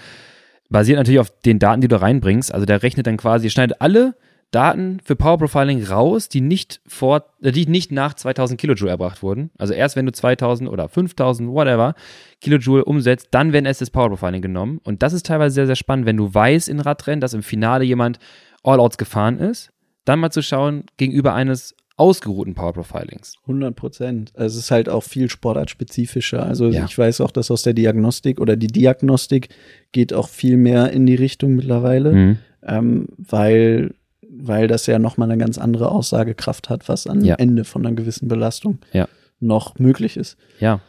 [0.71, 2.53] Basiert natürlich auf den Daten, die du reinbringst.
[2.53, 4.15] Also der rechnet dann quasi, schneidet alle
[4.51, 9.23] Daten für Power Profiling raus, die nicht vor, äh, die nicht nach 2000 Kilojoule erbracht
[9.23, 9.51] wurden.
[9.59, 11.95] Also erst wenn du 2000 oder 5000, whatever,
[12.41, 14.81] Kilojoule umsetzt, dann werden erst das Power Profiling genommen.
[14.85, 17.85] Und das ist teilweise sehr, sehr spannend, wenn du weißt in Radrennen, dass im Finale
[17.85, 18.19] jemand
[18.63, 19.71] All-Outs gefahren ist,
[20.05, 23.37] dann mal zu schauen gegenüber eines ausgeruhten Power Profilings.
[23.43, 24.33] 100 Prozent.
[24.35, 26.45] Also es ist halt auch viel sportartspezifischer.
[26.45, 26.85] Also ja.
[26.85, 29.49] ich weiß auch, dass aus der Diagnostik oder die Diagnostik
[29.93, 32.39] geht auch viel mehr in die Richtung mittlerweile, mhm.
[32.65, 33.95] ähm, weil
[34.37, 37.37] weil das ja nochmal eine ganz andere Aussagekraft hat, was am ja.
[37.37, 39.09] Ende von einer gewissen Belastung ja.
[39.41, 40.37] noch möglich ist.
[40.61, 40.81] Ja.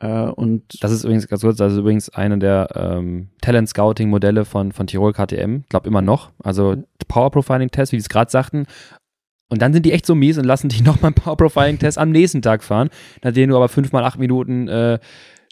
[0.00, 4.10] Äh, und das ist übrigens ganz kurz, das ist übrigens eine der ähm, Talent Scouting
[4.10, 6.30] Modelle von, von Tirol KTM, glaube immer noch.
[6.42, 6.76] Also
[7.06, 8.66] Power Profiling Test, wie sie es gerade sagten.
[9.48, 11.98] Und dann sind die echt so mies und lassen dich nochmal einen Power Profiling Test
[11.98, 12.88] am nächsten Tag fahren,
[13.22, 14.98] nachdem du aber fünf mal acht Minuten äh,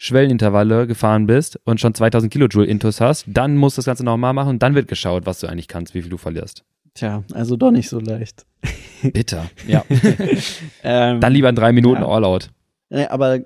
[0.01, 4.33] Schwellenintervalle gefahren bist und schon 2000 Kilojoule Intus hast, dann musst du das Ganze nochmal
[4.33, 6.63] machen und dann wird geschaut, was du eigentlich kannst, wie viel du verlierst.
[6.93, 8.45] Tja, also doch nicht so leicht.
[9.13, 9.83] Bitter, ja.
[10.83, 12.07] ähm, Dann lieber in drei Minuten ja.
[12.07, 12.49] All-Out.
[13.09, 13.39] Aber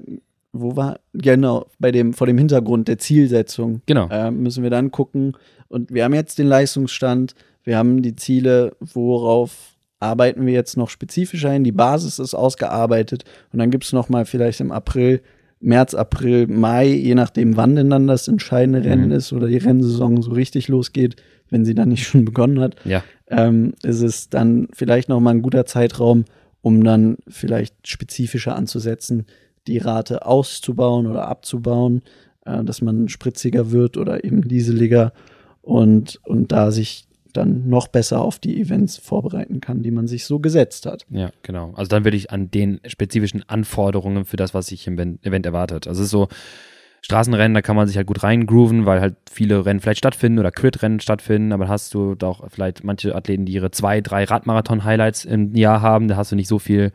[0.53, 4.07] wo war, genau, bei dem, vor dem Hintergrund der Zielsetzung genau.
[4.09, 5.35] Äh, müssen wir dann gucken.
[5.67, 7.33] Und wir haben jetzt den Leistungsstand,
[7.63, 11.63] wir haben die Ziele, worauf arbeiten wir jetzt noch spezifischer hin.
[11.63, 15.21] Die Basis ist ausgearbeitet und dann gibt es noch mal vielleicht im April,
[15.59, 19.13] März, April, Mai, je nachdem, wann denn dann das entscheidende Rennen mhm.
[19.13, 21.15] ist oder die Rennsaison so richtig losgeht,
[21.53, 22.75] wenn sie dann nicht schon begonnen hat.
[22.83, 26.25] Ja ähm, ist es dann vielleicht nochmal ein guter Zeitraum,
[26.61, 29.25] um dann vielleicht spezifischer anzusetzen,
[29.67, 32.03] die Rate auszubauen oder abzubauen,
[32.45, 35.13] äh, dass man spritziger wird oder eben dieseliger
[35.61, 40.25] und, und da sich dann noch besser auf die Events vorbereiten kann, die man sich
[40.25, 41.05] so gesetzt hat.
[41.09, 41.73] Ja, genau.
[41.75, 45.87] Also dann würde ich an den spezifischen Anforderungen für das, was sich im Event erwartet.
[45.87, 46.27] Also es ist so,
[47.03, 50.51] Straßenrennen, da kann man sich halt gut reingrooven, weil halt viele Rennen vielleicht stattfinden oder
[50.51, 55.25] Crit-Rennen stattfinden, aber hast du da auch vielleicht manche Athleten, die ihre zwei, drei Radmarathon-Highlights
[55.25, 56.93] im Jahr haben, da hast du nicht so viel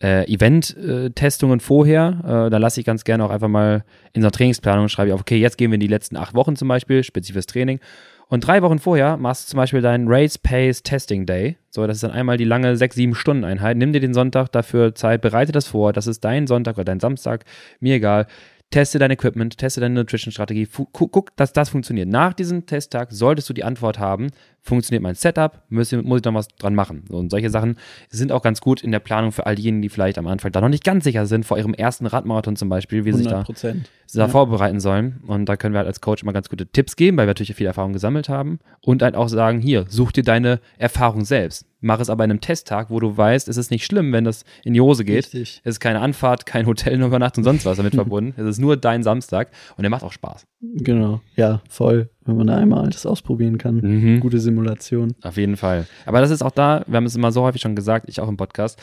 [0.00, 2.46] äh, Event-Testungen vorher.
[2.46, 5.14] Äh, da lasse ich ganz gerne auch einfach mal in so einer Trainingsplanung schreibe ich
[5.14, 7.80] auf, okay, jetzt gehen wir in die letzten acht Wochen zum Beispiel, spezifisches Training.
[8.28, 11.56] Und drei Wochen vorher machst du zum Beispiel deinen Race Pace Testing Day.
[11.70, 13.76] So, das ist dann einmal die lange sechs, sieben Stunden Einheit.
[13.76, 15.92] Nimm dir den Sonntag dafür Zeit, bereite das vor.
[15.92, 17.44] Das ist dein Sonntag oder dein Samstag,
[17.80, 18.28] mir egal
[18.70, 22.08] teste dein Equipment, teste deine Nutrition-Strategie, guck, dass das funktioniert.
[22.08, 24.30] Nach diesem Testtag solltest du die Antwort haben,
[24.62, 27.04] funktioniert mein Setup, muss, muss ich noch was dran machen.
[27.08, 27.76] So, und solche Sachen
[28.08, 30.60] sind auch ganz gut in der Planung für all diejenigen, die vielleicht am Anfang da
[30.60, 33.44] noch nicht ganz sicher sind, vor ihrem ersten Radmarathon zum Beispiel, wie sie sich da,
[33.44, 33.74] da
[34.12, 34.28] ja.
[34.28, 35.20] vorbereiten sollen.
[35.26, 37.54] Und da können wir halt als Coach immer ganz gute Tipps geben, weil wir natürlich
[37.54, 38.58] viel Erfahrung gesammelt haben.
[38.82, 41.66] Und halt auch sagen, hier, such dir deine Erfahrung selbst.
[41.82, 44.44] Mach es aber in einem Testtag, wo du weißt, es ist nicht schlimm, wenn das
[44.64, 45.24] in die Hose geht.
[45.24, 45.62] Richtig.
[45.64, 48.38] Es ist keine Anfahrt, kein Hotel, nur Übernacht und sonst was damit verbunden.
[48.38, 50.46] Es ist nur dein Samstag und der macht auch Spaß.
[50.60, 52.10] Genau, ja, voll.
[52.30, 53.76] Wenn man da einmal alles ausprobieren kann.
[53.76, 54.20] Mhm.
[54.20, 55.14] Gute Simulation.
[55.22, 55.86] Auf jeden Fall.
[56.06, 58.28] Aber das ist auch da, wir haben es immer so häufig schon gesagt, ich auch
[58.28, 58.80] im Podcast.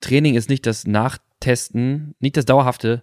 [0.00, 3.02] Training ist nicht das Nachtesten, nicht das dauerhafte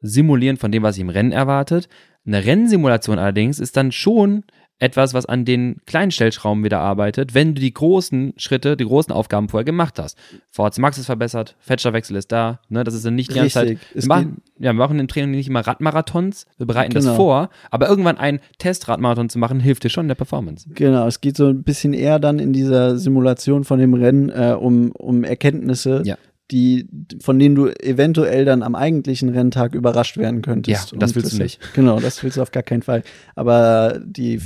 [0.00, 1.88] Simulieren von dem, was sich im Rennen erwartet.
[2.26, 4.44] Eine Rennsimulation allerdings ist dann schon
[4.78, 9.12] etwas, was an den kleinen Stellschrauben wieder arbeitet, wenn du die großen Schritte, die großen
[9.12, 10.16] Aufgaben vorher gemacht hast.
[10.50, 13.78] VHC Max ist verbessert, Fettstoffwechsel ist da, ne, das ist dann nicht die ganze Zeit.
[13.92, 17.06] Wir machen, ja, wir machen im Training nicht immer Radmarathons, wir bereiten genau.
[17.06, 20.68] das vor, aber irgendwann ein Testradmarathon zu machen, hilft dir schon in der Performance.
[20.74, 24.56] Genau, es geht so ein bisschen eher dann in dieser Simulation von dem Rennen äh,
[24.58, 26.16] um, um Erkenntnisse, ja
[26.50, 26.88] die,
[27.20, 30.92] von denen du eventuell dann am eigentlichen Renntag überrascht werden könntest.
[30.92, 31.74] Ja, das willst das, du nicht.
[31.74, 33.02] Genau, das willst du auf gar keinen Fall.
[33.34, 34.40] Aber die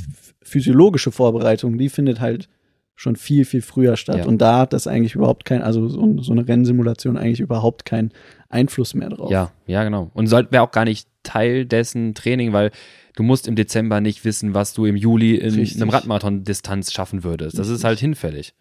[0.44, 2.48] physiologische Vorbereitung, die findet halt
[2.94, 4.18] schon viel, viel früher statt.
[4.18, 4.26] Ja.
[4.26, 8.12] Und da hat das eigentlich überhaupt kein, also so, so, eine Rennsimulation eigentlich überhaupt keinen
[8.48, 9.30] Einfluss mehr drauf.
[9.30, 10.10] Ja, ja, genau.
[10.14, 12.70] Und wäre auch gar nicht Teil dessen Training, weil
[13.16, 15.80] du musst im Dezember nicht wissen, was du im Juli in Richtig.
[15.80, 17.58] einem Radmarathon-Distanz schaffen würdest.
[17.58, 17.76] Das Richtig.
[17.76, 18.54] ist halt hinfällig.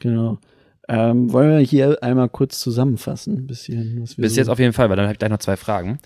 [0.00, 0.38] Genau.
[0.88, 3.38] Ähm, wollen wir hier einmal kurz zusammenfassen?
[3.38, 5.30] Ein bisschen, was wir Bis so jetzt auf jeden Fall, weil dann habe ich gleich
[5.30, 5.98] noch zwei Fragen.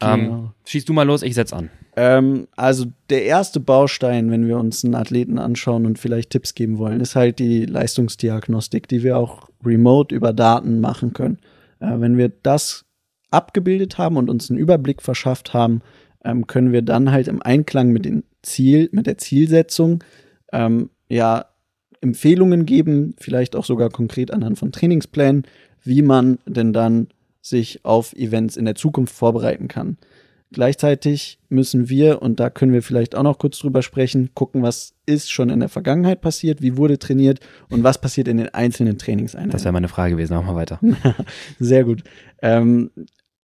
[0.00, 0.36] Ähm, genau.
[0.36, 1.70] Ähm, schieß du mal los, ich setz an.
[1.96, 6.78] Ähm, also der erste Baustein, wenn wir uns einen Athleten anschauen und vielleicht Tipps geben
[6.78, 11.38] wollen, ist halt die Leistungsdiagnostik, die wir auch remote über Daten machen können.
[11.80, 12.84] Äh, wenn wir das
[13.30, 15.80] abgebildet haben und uns einen Überblick verschafft haben,
[16.24, 20.04] ähm, können wir dann halt im Einklang mit dem Ziel, mit der Zielsetzung,
[20.52, 21.46] ähm, ja,
[22.02, 25.44] Empfehlungen geben, vielleicht auch sogar konkret anhand von Trainingsplänen,
[25.82, 27.08] wie man denn dann
[27.48, 29.96] sich auf Events in der Zukunft vorbereiten kann.
[30.52, 34.94] Gleichzeitig müssen wir, und da können wir vielleicht auch noch kurz drüber sprechen, gucken, was
[35.04, 38.96] ist schon in der Vergangenheit passiert, wie wurde trainiert und was passiert in den einzelnen
[38.96, 39.50] Trainingseinheiten.
[39.50, 40.78] Das wäre meine Frage gewesen, auch mal weiter.
[41.58, 42.04] Sehr gut.
[42.42, 42.90] Ähm,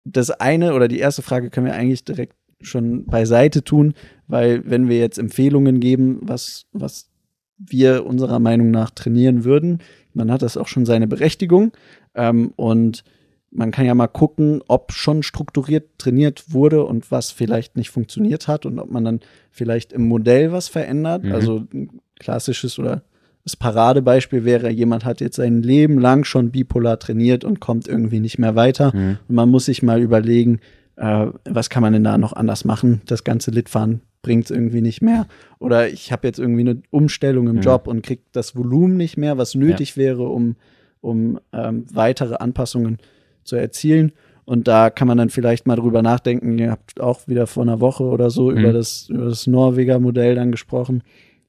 [0.04, 3.94] das eine oder die erste Frage können wir eigentlich direkt schon beiseite tun,
[4.28, 7.10] weil wenn wir jetzt Empfehlungen geben, was, was
[7.58, 9.80] wir unserer Meinung nach trainieren würden,
[10.14, 11.72] dann hat das auch schon seine Berechtigung.
[12.16, 13.04] Ähm, und
[13.52, 18.48] man kann ja mal gucken, ob schon strukturiert trainiert wurde und was vielleicht nicht funktioniert
[18.48, 19.20] hat und ob man dann
[19.52, 21.24] vielleicht im Modell was verändert.
[21.24, 21.32] Mhm.
[21.32, 23.04] Also ein klassisches oder
[23.44, 28.20] das Paradebeispiel wäre, jemand hat jetzt sein Leben lang schon bipolar trainiert und kommt irgendwie
[28.20, 28.96] nicht mehr weiter.
[28.96, 29.18] Mhm.
[29.28, 30.60] Und man muss sich mal überlegen,
[30.98, 33.02] äh, was kann man denn da noch anders machen?
[33.08, 35.26] Das ganze Litfahren bringt es irgendwie nicht mehr.
[35.58, 37.62] Oder ich habe jetzt irgendwie eine Umstellung im mhm.
[37.62, 39.96] Job und kriege das Volumen nicht mehr, was nötig ja.
[39.96, 40.56] wäre, um,
[41.02, 43.19] um ähm, weitere Anpassungen zu
[43.50, 44.14] zu erzielen.
[44.46, 46.58] Und da kann man dann vielleicht mal drüber nachdenken.
[46.58, 48.58] Ihr habt auch wieder vor einer Woche oder so mhm.
[48.58, 51.04] über, das, über das Norweger Modell dann gesprochen.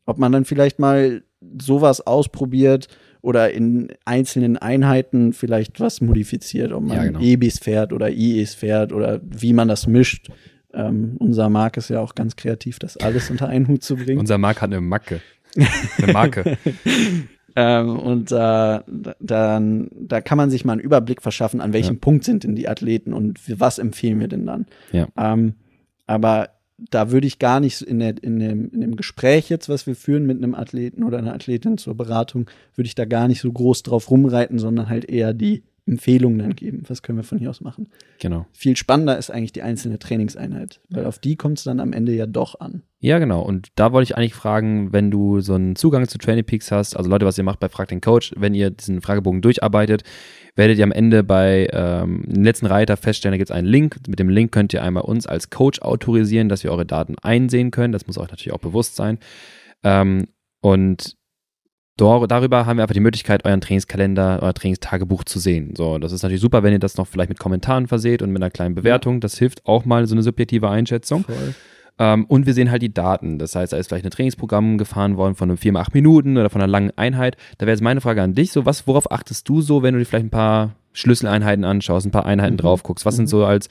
[0.05, 1.23] Ob man dann vielleicht mal
[1.61, 2.89] sowas ausprobiert
[3.23, 7.21] oder in einzelnen Einheiten vielleicht was modifiziert, ob man ja, genau.
[7.21, 10.29] EBIS fährt oder IEs fährt oder wie man das mischt.
[10.73, 14.21] Ähm, unser Mark ist ja auch ganz kreativ, das alles unter einen Hut zu bringen.
[14.21, 15.21] unser Mark hat eine Macke.
[15.99, 16.59] Eine Marke.
[17.57, 18.81] Ähm, und äh,
[19.21, 22.01] dann, da kann man sich mal einen Überblick verschaffen, an welchem ja.
[22.01, 24.67] Punkt sind denn die Athleten und was empfehlen wir denn dann.
[24.93, 25.09] Ja.
[25.17, 25.55] Ähm,
[26.07, 26.51] aber
[26.91, 29.95] da würde ich gar nicht in, der, in, dem, in dem Gespräch jetzt, was wir
[29.95, 33.53] führen mit einem Athleten oder einer Athletin zur Beratung, würde ich da gar nicht so
[33.53, 36.85] groß drauf rumreiten, sondern halt eher die Empfehlungen dann geben.
[36.87, 37.89] Was können wir von hier aus machen?
[38.21, 38.47] Genau.
[38.53, 42.13] Viel spannender ist eigentlich die einzelne Trainingseinheit, weil auf die kommt es dann am Ende
[42.13, 42.83] ja doch an.
[43.01, 43.43] Ja, genau.
[43.43, 46.97] Und da wollte ich eigentlich fragen, wenn du so einen Zugang zu Training Peaks hast,
[46.97, 50.05] also Leute, was ihr macht bei Frag den Coach, wenn ihr diesen Fragebogen durcharbeitet,
[50.55, 53.97] werdet ihr am Ende bei ähm, dem letzten Reiter feststellen, da gibt es einen Link.
[54.07, 57.73] Mit dem Link könnt ihr einmal uns als Coach autorisieren, dass wir eure Daten einsehen
[57.73, 57.93] können.
[57.93, 59.19] Das muss euch natürlich auch bewusst sein.
[59.83, 60.29] Ähm,
[60.61, 61.17] und
[61.97, 65.75] darüber haben wir einfach die Möglichkeit, euren Trainingskalender, euer Trainingstagebuch zu sehen.
[65.77, 68.43] So, das ist natürlich super, wenn ihr das noch vielleicht mit Kommentaren verseht und mit
[68.43, 69.21] einer kleinen Bewertung.
[69.21, 71.25] Das hilft auch mal so eine subjektive Einschätzung.
[71.99, 73.39] Ähm, und wir sehen halt die Daten.
[73.39, 76.39] Das heißt, da ist vielleicht ein Trainingsprogramm gefahren worden von einem 4 mal 8 Minuten
[76.39, 77.37] oder von einer langen Einheit.
[77.59, 80.01] Da wäre jetzt meine Frage an dich: so, was, worauf achtest du so, wenn du
[80.01, 82.59] dir vielleicht ein paar Schlüsseleinheiten anschaust, ein paar Einheiten mhm.
[82.59, 83.05] drauf guckst?
[83.05, 83.19] Was mhm.
[83.19, 83.69] sind so als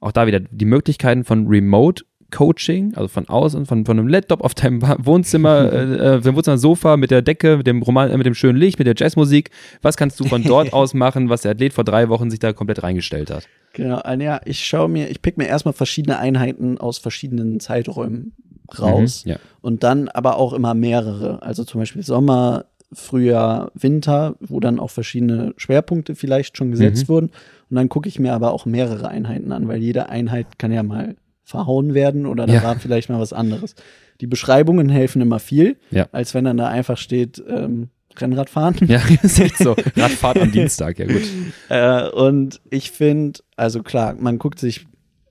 [0.00, 2.04] auch da wieder die Möglichkeiten von Remote
[2.34, 6.96] Coaching, also von außen, von, von einem Laptop auf deinem Wohnzimmer, äh, äh, deinem Wohnzimmer-Sofa
[6.96, 9.50] mit der Decke, mit dem Roman, äh, mit dem schönen Licht, mit der Jazzmusik.
[9.82, 12.52] Was kannst du von dort aus machen, was der Athlet vor drei Wochen sich da
[12.52, 13.46] komplett reingestellt hat?
[13.72, 18.32] Genau, ja, ich schaue mir, ich pick mir erstmal verschiedene Einheiten aus verschiedenen Zeiträumen
[18.78, 19.36] raus Mhm, ja.
[19.60, 21.42] und dann aber auch immer mehrere.
[21.42, 27.12] Also zum Beispiel Sommer, Frühjahr, Winter, wo dann auch verschiedene Schwerpunkte vielleicht schon gesetzt Mhm.
[27.12, 27.26] wurden.
[27.70, 30.82] Und dann gucke ich mir aber auch mehrere Einheiten an, weil jede Einheit kann ja
[30.82, 32.62] mal verhauen werden oder da Ja.
[32.62, 33.74] war vielleicht mal was anderes.
[34.20, 36.06] Die Beschreibungen helfen immer viel, Ja.
[36.12, 38.76] als wenn dann da einfach steht, ähm, Rennradfahren.
[38.86, 39.72] Ja, ist echt so.
[39.96, 41.22] Radfahrt am Dienstag, ja gut.
[41.68, 44.86] Äh, und ich finde, also klar, man guckt sich,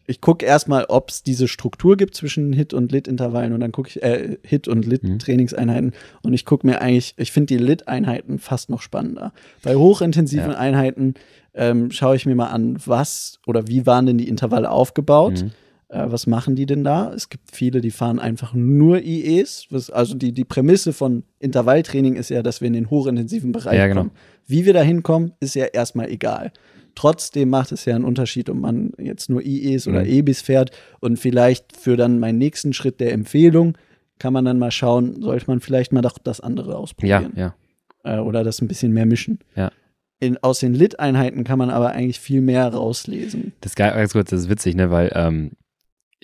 [0.05, 3.87] ich gucke erstmal, ob es diese Struktur gibt zwischen Hit- und Lit-Intervallen und dann gucke
[3.87, 4.91] ich, äh, Hit- und Mhm.
[4.91, 5.93] Lit-Trainingseinheiten
[6.23, 9.31] und ich gucke mir eigentlich, ich finde die Lit-Einheiten fast noch spannender.
[9.63, 10.57] Bei hochintensiven Ja.
[10.57, 11.13] Einheiten
[11.55, 15.43] ähm, schaue ich mir mal an, was oder wie waren denn die Intervalle aufgebaut.
[15.43, 15.51] Mhm.
[15.93, 17.13] Äh, was machen die denn da?
[17.13, 19.67] Es gibt viele, die fahren einfach nur IEs.
[19.69, 23.77] Was, also die, die Prämisse von Intervalltraining ist ja, dass wir in den hochintensiven Bereich
[23.77, 24.01] Ja, genau.
[24.01, 24.11] kommen.
[24.47, 26.51] Wie wir da hinkommen, ist ja erstmal egal.
[26.95, 30.09] Trotzdem macht es ja einen Unterschied, ob man jetzt nur IEs oder Mhm.
[30.09, 33.77] EBIs fährt und vielleicht für dann meinen nächsten Schritt der Empfehlung
[34.19, 37.55] kann man dann mal schauen, sollte man vielleicht mal doch das andere Ja, ausprobieren ja.
[38.03, 39.39] äh, oder das ein bisschen mehr mischen.
[39.55, 39.71] Ja.
[40.19, 43.53] In, aus den Lit-Einheiten kann man aber eigentlich viel mehr rauslesen.
[43.61, 45.51] Das ist geil, ganz kurz, das ist witzig, ne, weil ähm,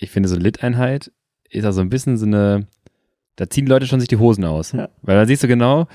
[0.00, 1.12] ich finde, so Lit-Einheit
[1.50, 2.66] ist auch so ein bisschen so eine,
[3.36, 4.72] da ziehen Leute schon sich die Hosen aus.
[4.72, 4.88] Ja.
[5.02, 5.86] Weil da siehst du genau,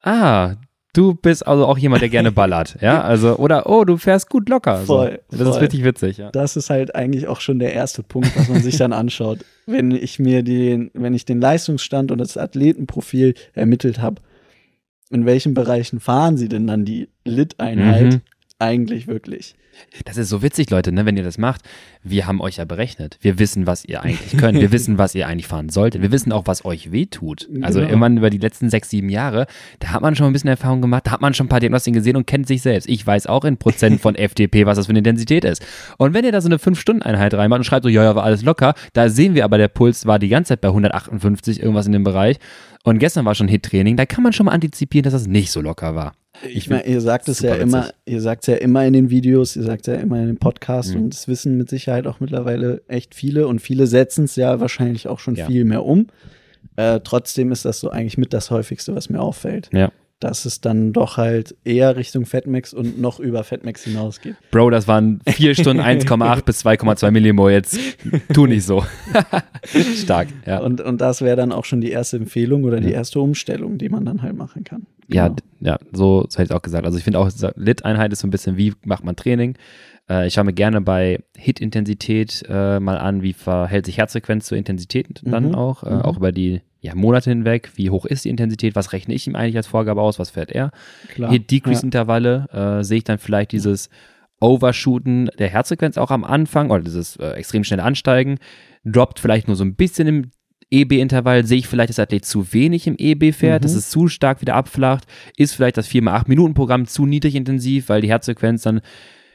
[0.00, 0.54] ah,
[0.94, 4.48] du bist also auch jemand, der gerne ballert, ja, also, oder, oh, du fährst gut
[4.48, 4.78] locker.
[4.78, 5.38] Voll, so.
[5.38, 5.64] Das ist voll.
[5.64, 6.30] richtig witzig, ja.
[6.30, 9.40] Das ist halt eigentlich auch schon der erste Punkt, was man sich dann anschaut.
[9.66, 14.20] Wenn ich mir den, wenn ich den Leistungsstand und das Athletenprofil ermittelt habe,
[15.10, 18.20] in welchen Bereichen fahren sie denn dann die Lit-Einheit Mhm.
[18.62, 19.54] Eigentlich wirklich?
[20.04, 21.62] Das ist so witzig, Leute, ne, wenn ihr das macht.
[22.04, 23.18] Wir haben euch ja berechnet.
[23.22, 24.60] Wir wissen, was ihr eigentlich könnt.
[24.60, 26.02] Wir wissen, was ihr eigentlich fahren solltet.
[26.02, 27.48] Wir wissen auch, was euch wehtut.
[27.62, 27.90] Also Genau.
[27.90, 29.46] irgendwann über die letzten sechs, sieben Jahre,
[29.80, 31.96] da hat man schon ein bisschen Erfahrung gemacht, da hat man schon ein paar Diagnostiken
[31.98, 32.86] gesehen und kennt sich selbst.
[32.88, 35.64] Ich weiß auch in Prozent von FTP, was das für eine Intensität ist.
[35.96, 38.42] Und wenn ihr da so eine 5-Stunden-Einheit reinmacht und schreibt so, ja, ja, war alles
[38.42, 41.92] locker, da sehen wir aber, der Puls war die ganze Zeit bei 158, irgendwas in
[41.92, 42.36] dem Bereich.
[42.84, 45.60] Und gestern war schon Hit-Training, da kann man schon mal antizipieren, dass das nicht so
[45.62, 46.12] locker war.
[46.48, 47.94] Ich meine, ihr sagt es ja immer, witzig.
[48.06, 50.38] ihr sagt es ja immer in den Videos, ihr sagt es ja immer in den
[50.38, 51.02] Podcasts Mhm.
[51.04, 55.08] und das wissen mit Sicherheit auch mittlerweile echt viele und viele setzen es ja wahrscheinlich
[55.08, 55.46] auch schon Ja.
[55.46, 56.06] viel mehr um.
[56.76, 59.68] Äh, trotzdem ist das so eigentlich mit das häufigste, was mir auffällt.
[59.72, 59.92] Ja.
[60.22, 64.36] Dass es dann doch halt eher Richtung Fatmax und noch über Fatmax hinausgeht.
[64.52, 67.50] Bro, das waren vier Stunden 1,8 bis 2,2 Millimol.
[67.50, 67.76] Jetzt
[68.32, 68.84] tu nicht so.
[69.96, 70.58] Stark, ja.
[70.60, 72.94] Und, und das wäre dann auch schon die erste Empfehlung oder die Ja.
[72.98, 74.86] erste Umstellung, die man dann halt machen kann.
[75.08, 75.34] Ja, Genau.
[75.36, 76.84] d- ja, so, so hätte ich auch gesagt.
[76.86, 79.56] Also ich finde auch, Lit-Einheit ist so ein bisschen, wie macht man Training?
[80.10, 84.58] Äh, ich schaue mir gerne bei Hit-Intensität äh, mal an, wie verhält sich Herzfrequenz zur
[84.58, 86.02] Intensität dann Mhm, auch, äh, mhm.
[86.02, 87.70] auch über die ja, Monate hinweg.
[87.76, 88.74] Wie hoch ist die Intensität?
[88.74, 90.18] Was rechne ich ihm eigentlich als Vorgabe aus?
[90.18, 90.72] Was fährt er?
[91.16, 92.48] Hit-Decrease-Intervalle
[92.80, 93.88] äh, sehe ich dann vielleicht dieses
[94.40, 98.38] Overshooten der Herzfrequenz auch am Anfang oder dieses äh, extrem schnelle Ansteigen,
[98.84, 100.30] droppt vielleicht nur so ein bisschen im
[100.70, 103.64] EB-Intervall, sehe ich vielleicht, dass der Athlet zu wenig im EB fährt, Mhm.
[103.64, 105.04] dass es zu stark wieder abflacht,
[105.36, 108.80] ist vielleicht das 4x8-Minuten-Programm zu niedrig intensiv, weil die Herzfrequenz dann,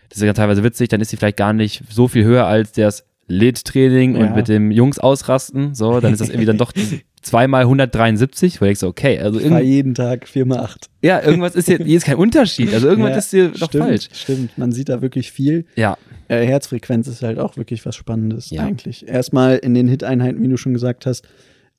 [0.10, 2.72] das ist ja teilweise witzig, dann ist sie vielleicht gar nicht so viel höher als
[2.72, 4.22] das Lit-Training Ja.
[4.22, 6.72] und mit dem Jungs ausrasten, so, dann ist das irgendwie dann doch
[7.22, 10.86] zweimal 173, wo ich so, okay, also irgendwie, jeden Tag 4x8.
[11.02, 13.84] ja, irgendwas ist hier, hier ist kein Unterschied, also irgendwas Ja, ist hier doch stimmt,
[13.84, 14.10] falsch.
[14.14, 15.66] Stimmt, man sieht da wirklich viel.
[15.76, 15.98] Ja,
[16.30, 18.64] Äh, Herzfrequenz ist halt auch wirklich was Spannendes Ja.
[18.64, 19.08] eigentlich.
[19.08, 21.28] Erstmal in den Hit-Einheiten, wie du schon gesagt hast,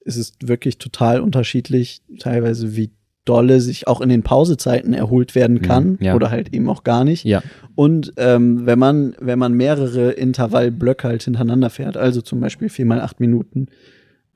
[0.05, 2.91] ist es wirklich total unterschiedlich, teilweise wie
[3.29, 6.15] dolle sich auch in den Pausezeiten erholt werden kann Mhm, ja.
[6.15, 7.25] oder halt eben auch gar nicht.
[7.25, 7.43] ja,
[7.75, 13.01] Und ähm, wenn man, wenn man mehrere Intervallblöcke halt hintereinander fährt, also zum Beispiel viermal
[13.01, 13.67] acht Minuten,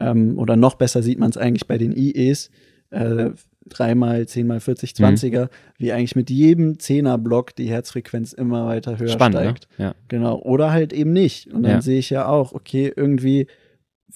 [0.01, 2.51] ähm, oder noch besser sieht man es eigentlich bei den IEs,
[2.91, 3.31] äh,
[3.69, 5.05] dreimal, zehnmal 40, Mhm.
[5.05, 9.69] 20er, wie eigentlich mit jedem Zehnerblock die Herzfrequenz immer weiter höher spannend, steigt.
[9.79, 9.85] ne?
[9.87, 9.95] Ja.
[10.09, 10.37] Genau.
[10.41, 11.47] Oder halt eben nicht.
[11.53, 11.81] Und dann Ja.
[11.81, 13.47] sehe ich ja auch, okay, irgendwie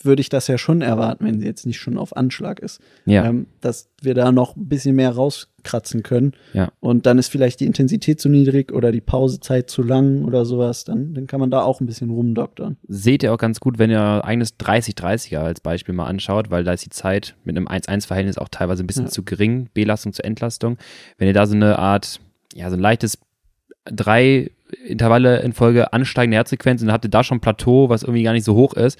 [0.02, 2.80] würde ich das ja schon erwarten, wenn sie jetzt nicht schon auf Anschlag ist.
[3.06, 6.32] Ja, Ähm, dass wir da noch ein bisschen mehr rauskratzen können.
[6.52, 6.70] Ja.
[6.80, 10.84] Und dann ist vielleicht die Intensität zu niedrig oder die Pausezeit zu lang oder sowas.
[10.84, 12.76] Dann, dann kann man da auch ein bisschen rumdoktern.
[12.86, 16.72] seht ihr auch ganz gut, wenn ihr eigenes 30-30er als Beispiel mal anschaut, weil da
[16.72, 19.10] ist die Zeit mit einem 1-1-Verhältnis auch teilweise ein bisschen Ja.
[19.10, 20.76] zu gering, Belastung zu Entlastung.
[21.18, 22.20] Wenn ihr da so eine Art,
[22.54, 23.18] ja, so ein leichtes
[23.84, 24.50] drei
[24.86, 28.24] Intervalle in Folge ansteigende Herzfrequenz und dann habt ihr da schon ein Plateau, was irgendwie
[28.24, 28.98] gar nicht so hoch ist,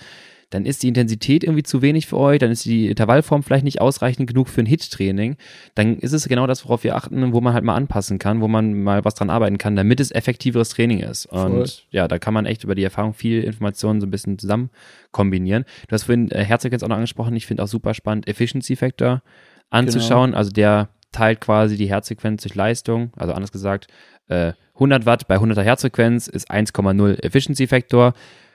[0.50, 3.80] dann ist die Intensität irgendwie zu wenig für euch, dann ist die Intervallform vielleicht nicht
[3.80, 5.36] ausreichend genug für ein Hit-Training,
[5.74, 8.48] dann ist es genau das, worauf wir achten, wo man halt mal anpassen kann, wo
[8.48, 11.26] man mal was dran arbeiten kann, damit es effektiveres Training ist.
[11.26, 11.66] Und Voll.
[11.90, 14.70] ja, da kann man echt über die Erfahrung viel Informationen so ein bisschen zusammen
[15.10, 15.64] kombinieren.
[15.88, 19.22] Du hast vorhin äh, Herzfrequenz auch noch angesprochen, ich finde auch super spannend, Efficiency Factor
[19.70, 23.88] anzuschauen, also der teilt quasi die Herzfrequenz durch Leistung, also anders gesagt,
[24.28, 28.12] äh, 100 Watt bei 100er Herzfrequenz ist 1,0 Efficiency Factor.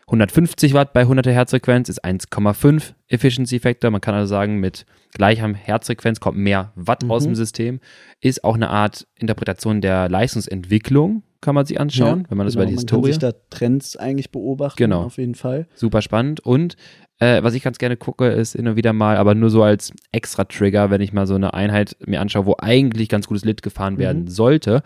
[0.08, 3.92] 150 Watt bei 100er Herzfrequenz ist 1,5 Efficiency Factor.
[3.92, 7.12] Man kann also sagen, mit gleicher Herzfrequenz kommt mehr Watt Mhm.
[7.12, 7.80] aus dem System.
[8.20, 12.64] Ist auch eine Art Interpretation der Leistungsentwicklung, kann man sich anschauen, wenn man das genau,
[12.64, 13.12] über die man kann Historie.
[13.14, 15.04] sich da Trends eigentlich beobachten, Genau.
[15.04, 15.68] auf jeden Fall.
[15.76, 16.40] Super spannend.
[16.42, 16.76] Und
[17.20, 20.44] äh, was ich ganz gerne gucke, ist immer wieder mal, aber nur so als extra
[20.44, 23.98] Trigger, wenn ich mal so eine Einheit mir anschaue, wo eigentlich ganz gutes Lit gefahren
[23.98, 24.84] werden sollte,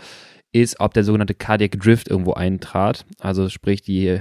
[0.51, 3.05] ist, ob der sogenannte Cardiac Drift irgendwo eintrat.
[3.19, 4.19] Also sprich die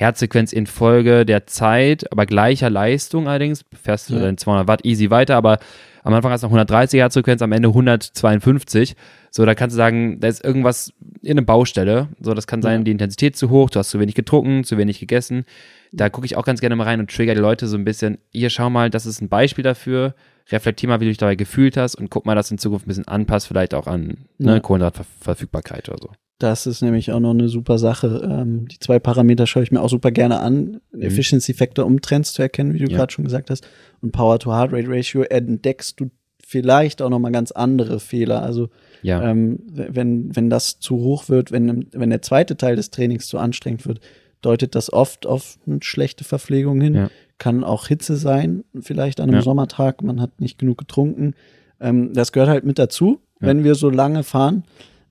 [0.00, 3.64] Herzsequenz in Folge der Zeit, aber gleicher Leistung allerdings.
[3.80, 4.20] Fährst du Ja.
[4.20, 5.58] dann 200 Watt easy weiter, aber
[6.02, 8.96] am Anfang hast du noch 130 Herzfrequenz, am Ende 152.
[9.30, 10.92] So, da kannst du sagen, da ist irgendwas
[11.22, 12.08] in einer Baustelle.
[12.20, 12.84] So, das kann sein, Ja.
[12.84, 15.44] die Intensität zu hoch, du hast zu wenig getrunken, zu wenig gegessen.
[15.92, 18.18] Da gucke ich auch ganz gerne mal rein und trigger die Leute so ein bisschen.
[18.32, 20.14] Hier, schau mal, das ist ein Beispiel dafür.
[20.50, 22.86] Reflektier mal, wie du dich dabei gefühlt hast und guck mal, dass du in Zukunft
[22.86, 24.60] ein bisschen anpasst, vielleicht auch an ne, Ja.
[24.60, 26.08] Kohlenhydratverfügbarkeit oder so.
[26.40, 28.26] Das ist nämlich auch noch eine super Sache.
[28.28, 30.80] Ähm, die zwei Parameter schaue ich mir auch super gerne an.
[30.98, 32.90] Efficiency Factor, um Trends zu erkennen, wie du Mhm.
[32.92, 32.96] Ja.
[32.96, 33.68] gerade schon gesagt hast.
[34.00, 36.10] Und Power to Heart Rate Ratio entdeckst du
[36.44, 38.42] vielleicht auch noch mal ganz andere Fehler.
[38.42, 38.70] Also
[39.02, 39.22] Ja.
[39.30, 43.38] ähm, wenn, wenn das zu hoch wird, wenn, wenn der zweite Teil des Trainings zu
[43.38, 44.00] anstrengend wird,
[44.40, 46.94] deutet das oft auf eine schlechte Verpflegung hin.
[46.94, 47.10] Ja.
[47.36, 49.42] Kann auch Hitze sein, vielleicht an einem Ja.
[49.42, 51.34] Sommertag, man hat nicht genug getrunken.
[51.80, 54.64] Ähm, das gehört halt mit dazu, wenn wir so lange fahren.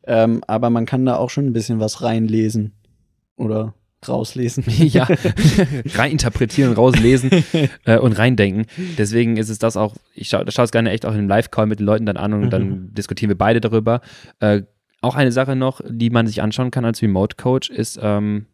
[0.06, 2.74] Ähm, aber man kann da auch schon ein bisschen was reinlesen
[3.36, 3.74] oder
[4.08, 4.64] rauslesen.
[4.78, 5.08] ja,
[5.96, 7.32] reininterpretieren, rauslesen
[7.86, 8.66] äh, und reindenken.
[8.98, 11.66] Deswegen ist es das auch, ich schaue schau es gerne echt auch in einem Live-Call
[11.66, 14.02] mit den Leuten dann an und dann diskutieren wir beide darüber.
[14.40, 14.64] Äh,
[15.02, 18.46] auch eine Sache noch, die man sich anschauen kann als Remote-Coach, ist ähm,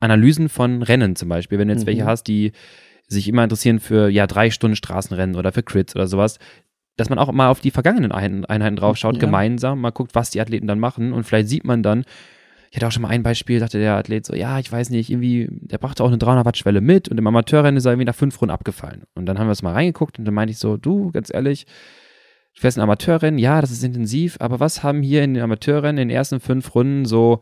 [0.00, 1.58] Analysen von Rennen zum Beispiel.
[1.58, 1.88] Wenn du jetzt Mhm.
[1.88, 2.52] welche hast, die
[3.08, 6.38] sich immer interessieren für ja drei Stunden Straßenrennen oder für Crits oder sowas,
[7.00, 9.20] dass man auch mal auf die vergangenen Ein Einheiten drauf schaut, Ja.
[9.20, 12.04] gemeinsam, mal guckt, was die Athleten dann machen und vielleicht sieht man dann,
[12.70, 15.10] ich hatte auch schon mal ein Beispiel, sagte der Athlet so, ja, ich weiß nicht,
[15.10, 18.04] irgendwie, der brachte auch eine 300 Watt Schwelle mit und im Amateurrennen ist er irgendwie
[18.06, 19.02] nach fünf Runden abgefallen.
[19.14, 21.66] Und dann haben wir es mal reingeguckt und dann meinte ich so, du, ganz ehrlich,
[22.54, 26.00] du fährst ein Amateurrennen, ja, das ist intensiv, aber was haben hier in den Amateurrennen
[26.00, 27.40] in den ersten fünf Runden so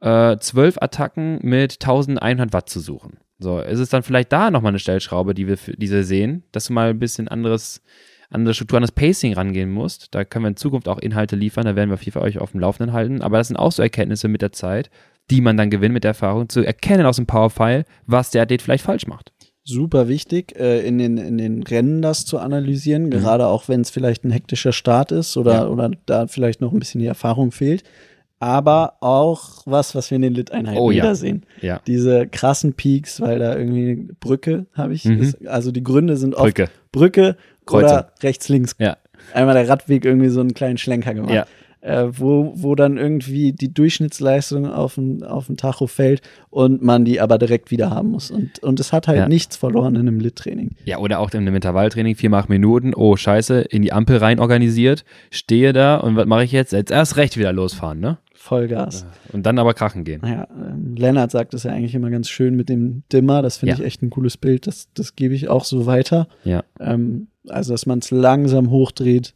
[0.00, 3.18] äh, zwölf Attacken mit 1100 Watt zu suchen?
[3.40, 6.66] So, ist es dann vielleicht da nochmal eine Stellschraube, die wir für diese sehen, dass
[6.66, 7.82] du mal ein bisschen anderes,
[8.30, 10.14] andere Struktur, an das Pacing rangehen musst.
[10.14, 12.52] Da können wir in Zukunft auch Inhalte liefern, da werden wir viel für euch auf
[12.52, 13.22] dem Laufenden halten.
[13.22, 14.90] Aber das sind auch so Erkenntnisse mit der Zeit,
[15.30, 18.62] die man dann gewinnt mit der Erfahrung, zu erkennen aus dem Powerfile, was der Athlet
[18.62, 19.32] vielleicht falsch macht.
[19.64, 23.90] Super wichtig, äh, in, den, in den Rennen das zu analysieren, gerade auch wenn es
[23.90, 25.66] vielleicht ein hektischer Start ist oder, Ja.
[25.68, 27.82] oder da vielleicht noch ein bisschen die Erfahrung fehlt.
[28.40, 31.02] Aber auch was, was wir in den Lit-Einheiten Oh ja.
[31.02, 31.44] wiedersehen.
[31.60, 31.80] Ja.
[31.86, 35.04] Diese krassen Peaks, weil da irgendwie eine Brücke habe ich.
[35.04, 35.20] Mhm.
[35.20, 36.68] Ist, also die Gründe sind oft Brücke.
[36.92, 37.36] Brücke
[37.70, 38.76] oder rechts, links.
[38.78, 38.96] Ja.
[39.34, 41.32] Einmal der Radweg irgendwie so einen kleinen Schlenker gemacht.
[41.34, 41.46] Ja.
[41.80, 47.04] Äh, wo, wo dann irgendwie die Durchschnittsleistung auf den, auf den Tacho fällt und man
[47.04, 48.32] die aber direkt wieder haben muss.
[48.32, 49.28] Und, und es hat halt Ja.
[49.28, 50.72] nichts verloren in einem Lit-Training.
[50.84, 54.40] Ja, oder auch in einem Intervalltraining, vier acht Minuten, oh scheiße, in die Ampel rein
[54.40, 56.72] organisiert, stehe da und was mache ich jetzt?
[56.72, 58.18] Jetzt erst recht wieder losfahren, ne?
[58.48, 59.04] Vollgas.
[59.32, 60.20] Und dann aber krachen gehen.
[60.22, 63.42] Naja, ähm, Lennart sagt es ja eigentlich immer ganz schön mit dem Dimmer.
[63.42, 63.78] Das finde Ja.
[63.78, 64.66] ich echt ein cooles Bild.
[64.66, 66.28] Das, das gebe ich auch so weiter.
[66.44, 66.64] Ja.
[66.80, 69.34] Ähm, also, dass man es langsam hochdreht,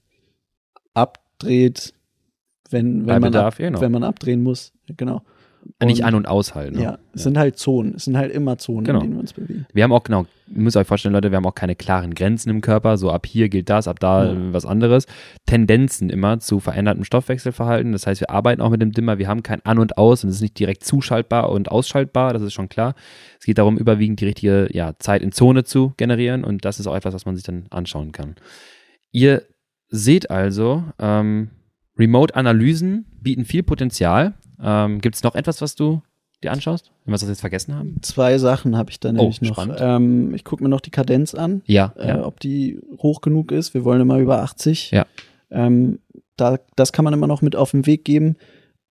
[0.94, 1.94] abdreht,
[2.70, 3.80] wenn, Bei wenn, man, Bedarf, ab, ja, genau.
[3.80, 4.72] wenn man abdrehen muss.
[4.96, 5.22] Genau.
[5.84, 6.76] Nicht Und- an- und aushalten.
[6.76, 6.82] Ne?
[6.82, 7.94] Ja, es sind halt Zonen.
[7.94, 8.98] Es sind halt immer Zonen, Genau.
[8.98, 9.66] in denen wir uns bewegen.
[9.72, 12.50] Wir haben auch, genau, ihr müsst euch vorstellen, Leute, wir haben auch keine klaren Grenzen
[12.50, 14.32] im Körper, so ab hier gilt das, ab da Ja.
[14.32, 15.06] äh, was anderes.
[15.46, 17.92] Tendenzen immer zu verändertem Stoffwechselverhalten.
[17.92, 20.30] Das heißt, wir arbeiten auch mit dem Dimmer, wir haben kein An und Aus und
[20.30, 22.94] es ist nicht direkt zuschaltbar und ausschaltbar, das ist schon klar.
[23.38, 26.86] Es geht darum, überwiegend die richtige ja, Zeit in Zone zu generieren und das ist
[26.86, 28.34] auch etwas, was man sich dann anschauen kann.
[29.10, 29.42] Ihr
[29.88, 31.50] seht also, ähm,
[31.98, 34.34] Remote-Analysen bieten viel Potenzial.
[34.62, 36.02] Ähm, Gibt es noch etwas, was du
[36.42, 37.96] dir anschaust, wenn wir das jetzt vergessen haben?
[38.02, 39.52] Zwei Sachen habe ich da nämlich noch.
[39.54, 39.78] spannend.
[39.80, 42.24] Ähm, ich gucke mir noch die Kadenz an, Ja, äh, ja.
[42.24, 43.74] ob die hoch genug ist.
[43.74, 44.90] Wir wollen immer über 80.
[44.90, 45.06] Ja.
[45.50, 45.98] Ähm,
[46.36, 48.36] da, das kann man immer noch mit auf den Weg geben.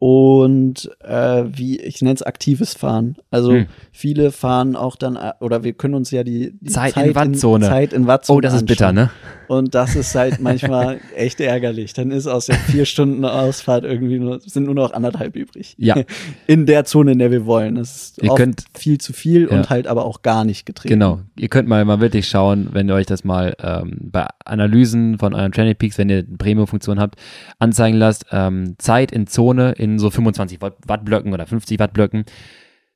[0.03, 3.17] Und äh, wie, ich nenne es aktives Fahren.
[3.29, 3.67] Also Hm.
[3.91, 7.67] viele fahren auch dann, äh, oder wir können uns ja die, die Zeit in Wattzone.
[7.67, 9.05] Zeit in Wattzone Oh, das ist bitter, anschauen.
[9.05, 9.11] ne?
[9.51, 11.91] Und das ist halt manchmal echt ärgerlich.
[11.91, 15.75] Dann ist aus der vier Stunden Ausfahrt irgendwie nur, sind nur noch anderthalb übrig.
[15.77, 15.95] Ja.
[16.47, 17.75] In der Zone, in der wir wollen.
[17.75, 19.57] Das ist Ihr könnt- viel zu viel Ja.
[19.57, 20.93] und halt aber auch gar nicht getreten.
[20.93, 21.19] Genau.
[21.37, 25.33] Ihr könnt mal, mal wirklich schauen, wenn ihr euch das mal ähm, bei Analysen von
[25.33, 27.15] euren Training Peaks, wenn ihr eine Premium-Funktion habt,
[27.59, 28.27] anzeigen lasst.
[28.31, 32.23] Ähm, Zeit in Zone in so 25 Watt Watt Blöcken oder 50 Watt Blöcken.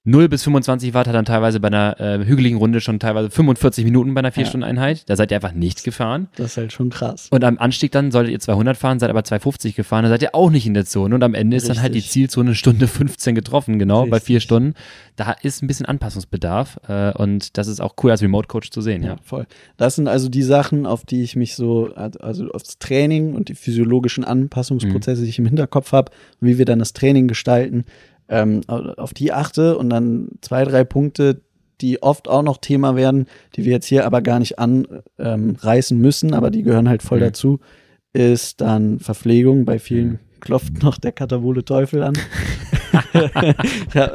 [0.07, 3.83] 0 bis 25 Watt hat dann teilweise bei einer äh, hügeligen Runde schon teilweise 45
[3.85, 5.09] Minuten bei einer 4-Stunden-Einheit.
[5.09, 6.27] Da seid ihr einfach nicht gefahren.
[6.35, 7.27] Das ist halt schon krass.
[7.31, 10.35] Und am Anstieg dann solltet ihr 200 fahren, seid aber 250 gefahren, dann seid ihr
[10.35, 11.15] auch nicht in der Zone.
[11.15, 12.11] Und am Ende ist dann halt die Richtig.
[12.11, 14.43] Zielzone Stunde 15 getroffen, genau, bei vier Richtig.
[14.43, 14.73] Stunden.
[15.15, 19.01] Da ist ein bisschen Anpassungsbedarf äh, und das ist auch cool als Remote-Coach zu sehen,
[19.01, 19.13] ja.
[19.13, 19.47] Ja, voll.
[19.77, 23.55] Das sind also die Sachen, auf die ich mich so, also aufs Training und die
[23.55, 27.85] physiologischen Anpassungsprozesse, die ich im Hinterkopf habe, wie wir dann das Training gestalten,
[28.29, 31.41] ähm, auf die achte und dann zwei, drei Punkte,
[31.81, 36.01] die oft auch noch Thema werden, die wir jetzt hier aber gar nicht anreißen ähm,
[36.01, 37.23] müssen, aber die gehören halt voll Mhm.
[37.23, 37.59] dazu,
[38.13, 39.65] ist dann Verpflegung.
[39.65, 42.13] Bei vielen klopft noch der katabole Teufel an.
[43.93, 44.11] ja,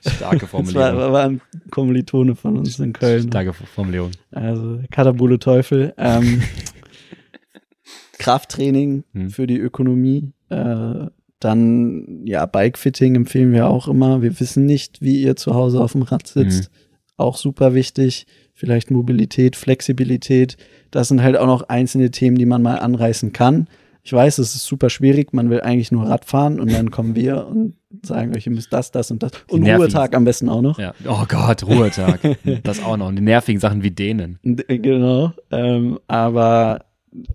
[0.00, 0.96] Starke das Formulierung.
[0.96, 3.22] war, war ein Kommilitone von uns in Köln.
[3.28, 4.12] Starke Formulierung.
[4.30, 5.92] Also Katabole Teufel.
[5.98, 6.42] Ähm,
[8.18, 9.30] Krafttraining Hm.
[9.30, 10.32] für die Ökonomie.
[10.50, 11.06] Äh,
[11.44, 14.22] dann, ja, Bikefitting empfehlen wir auch immer.
[14.22, 16.70] Wir wissen nicht, wie ihr zu Hause auf dem Rad sitzt.
[17.16, 18.26] Auch super wichtig.
[18.54, 20.56] Vielleicht Mobilität, Flexibilität.
[20.90, 23.68] Das sind halt auch noch einzelne Themen, die man mal anreißen kann.
[24.04, 25.32] Ich weiß, es ist super schwierig.
[25.32, 28.72] Man will eigentlich nur Rad fahren und dann kommen wir und sagen euch, ihr müsst
[28.72, 29.30] das, das und das.
[29.48, 30.78] Und nervigen- Ruhetag am besten auch noch.
[30.78, 30.92] Ja.
[31.06, 32.18] Oh Gott, Ruhetag.
[32.64, 33.08] das auch noch.
[33.08, 34.38] Und die nervigen Sachen wie denen.
[34.42, 36.84] Genau, ähm, aber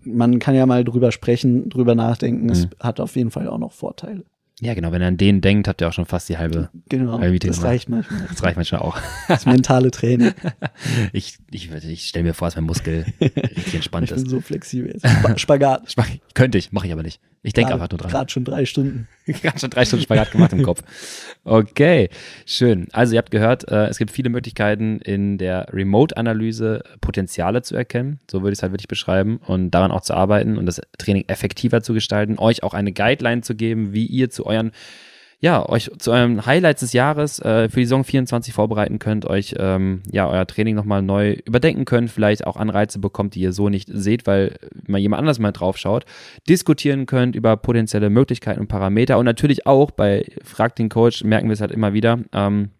[0.04, 2.48] man kann ja mal drüber sprechen, drüber nachdenken.
[2.50, 2.70] Es Mhm.
[2.80, 4.24] hat auf jeden Fall auch noch Vorteile.
[4.60, 4.90] Ja, genau.
[4.90, 6.68] Wenn ihr an denen denkt, habt ihr auch schon fast die halbe.
[6.88, 8.22] Genau, wie das reicht manchmal.
[8.28, 8.98] Das reicht manchmal auch.
[9.28, 10.32] Das mentale Training.
[11.12, 14.30] Ich, ich, ich stelle mir vor, dass mein Muskel richtig entspannt Ich bin ist.
[14.30, 14.92] so flexibel.
[14.92, 15.06] jetzt.
[15.08, 15.90] Spa- Spagat.
[15.92, 17.20] Spag- Könnte ich, mache ich aber nicht.
[17.42, 18.10] Ich denke einfach nur dran.
[18.10, 19.08] Gerade schon drei Stunden.
[19.26, 20.82] Gerade schon drei Stunden Spagat gemacht im Kopf.
[21.44, 22.10] Okay,
[22.46, 22.88] schön.
[22.92, 28.20] Also ihr habt gehört, äh, es gibt viele Möglichkeiten in der Remote-Analyse Potenziale zu erkennen,
[28.30, 31.24] so würde ich es halt wirklich beschreiben, und daran auch zu arbeiten und das Training
[31.28, 34.72] effektiver zu gestalten, euch auch eine Guideline zu geben, wie ihr zu euren
[35.40, 39.54] ja, euch zu euren Highlights des Jahres äh, für die Saison 24 vorbereiten könnt, euch
[39.56, 43.68] ähm, ja euer Training nochmal neu überdenken könnt, vielleicht auch Anreize bekommt, die ihr so
[43.68, 46.06] nicht seht, weil mal jemand anders mal drauf schaut,
[46.48, 49.16] diskutieren könnt über potenzielle Möglichkeiten und Parameter.
[49.16, 52.70] Und natürlich auch bei Frag den Coach merken wir es halt immer wieder, ähm,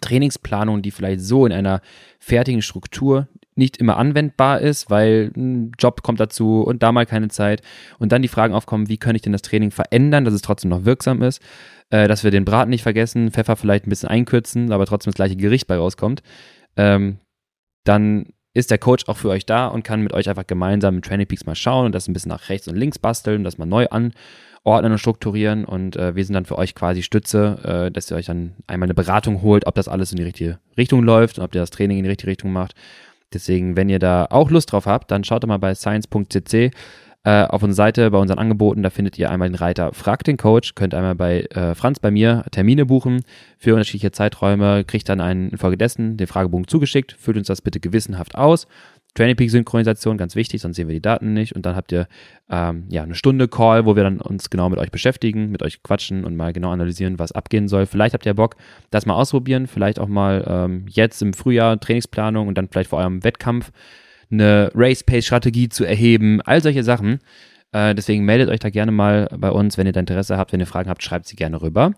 [0.00, 1.80] Trainingsplanung, die vielleicht so in einer
[2.18, 7.28] fertigen Struktur nicht immer anwendbar ist, weil ein Job kommt dazu und da mal keine
[7.28, 7.62] Zeit.
[7.98, 10.70] Und dann die Fragen aufkommen, wie kann ich denn das Training verändern, dass es trotzdem
[10.70, 11.40] noch wirksam ist,
[11.90, 15.16] äh, dass wir den Braten nicht vergessen, Pfeffer vielleicht ein bisschen einkürzen, aber trotzdem das
[15.16, 16.22] gleiche Gericht bei rauskommt,
[16.76, 17.18] ähm,
[17.84, 21.02] dann ist der Coach auch für euch da und kann mit euch einfach gemeinsam im
[21.02, 23.66] Training Peaks mal schauen und das ein bisschen nach rechts und links basteln, das mal
[23.66, 28.10] neu anordnen und strukturieren und äh, wir sind dann für euch quasi Stütze, äh, dass
[28.10, 31.38] ihr euch dann einmal eine Beratung holt, ob das alles in die richtige Richtung läuft
[31.38, 32.74] und ob ihr das Training in die richtige Richtung macht.
[33.32, 36.70] Deswegen, wenn ihr da auch Lust drauf habt, dann schaut doch mal bei science.cc
[37.24, 38.82] äh, auf unserer Seite bei unseren Angeboten.
[38.82, 42.10] Da findet ihr einmal den Reiter Frag den Coach, könnt einmal bei äh, Franz bei
[42.10, 43.22] mir Termine buchen
[43.58, 48.36] für unterschiedliche Zeiträume, kriegt dann einen infolgedessen den Fragebogen zugeschickt, füllt uns das bitte gewissenhaft
[48.36, 48.66] aus.
[49.14, 51.54] Training Peak Synchronisation, ganz wichtig, sonst sehen wir die Daten nicht.
[51.54, 52.08] Und dann habt ihr
[52.50, 55.84] ähm, ja eine Stunde Call, wo wir dann uns genau mit euch beschäftigen, mit euch
[55.84, 57.86] quatschen und mal genau analysieren, was abgehen soll.
[57.86, 58.56] Vielleicht habt ihr Bock,
[58.90, 62.98] das mal ausprobieren, vielleicht auch mal ähm, jetzt im Frühjahr Trainingsplanung und dann vielleicht vor
[62.98, 63.70] eurem Wettkampf
[64.34, 67.20] eine Race-Pace-Strategie zu erheben, all solche Sachen.
[67.72, 70.60] Äh, deswegen meldet euch da gerne mal bei uns, wenn ihr da Interesse habt, wenn
[70.60, 71.92] ihr Fragen habt, schreibt sie gerne rüber.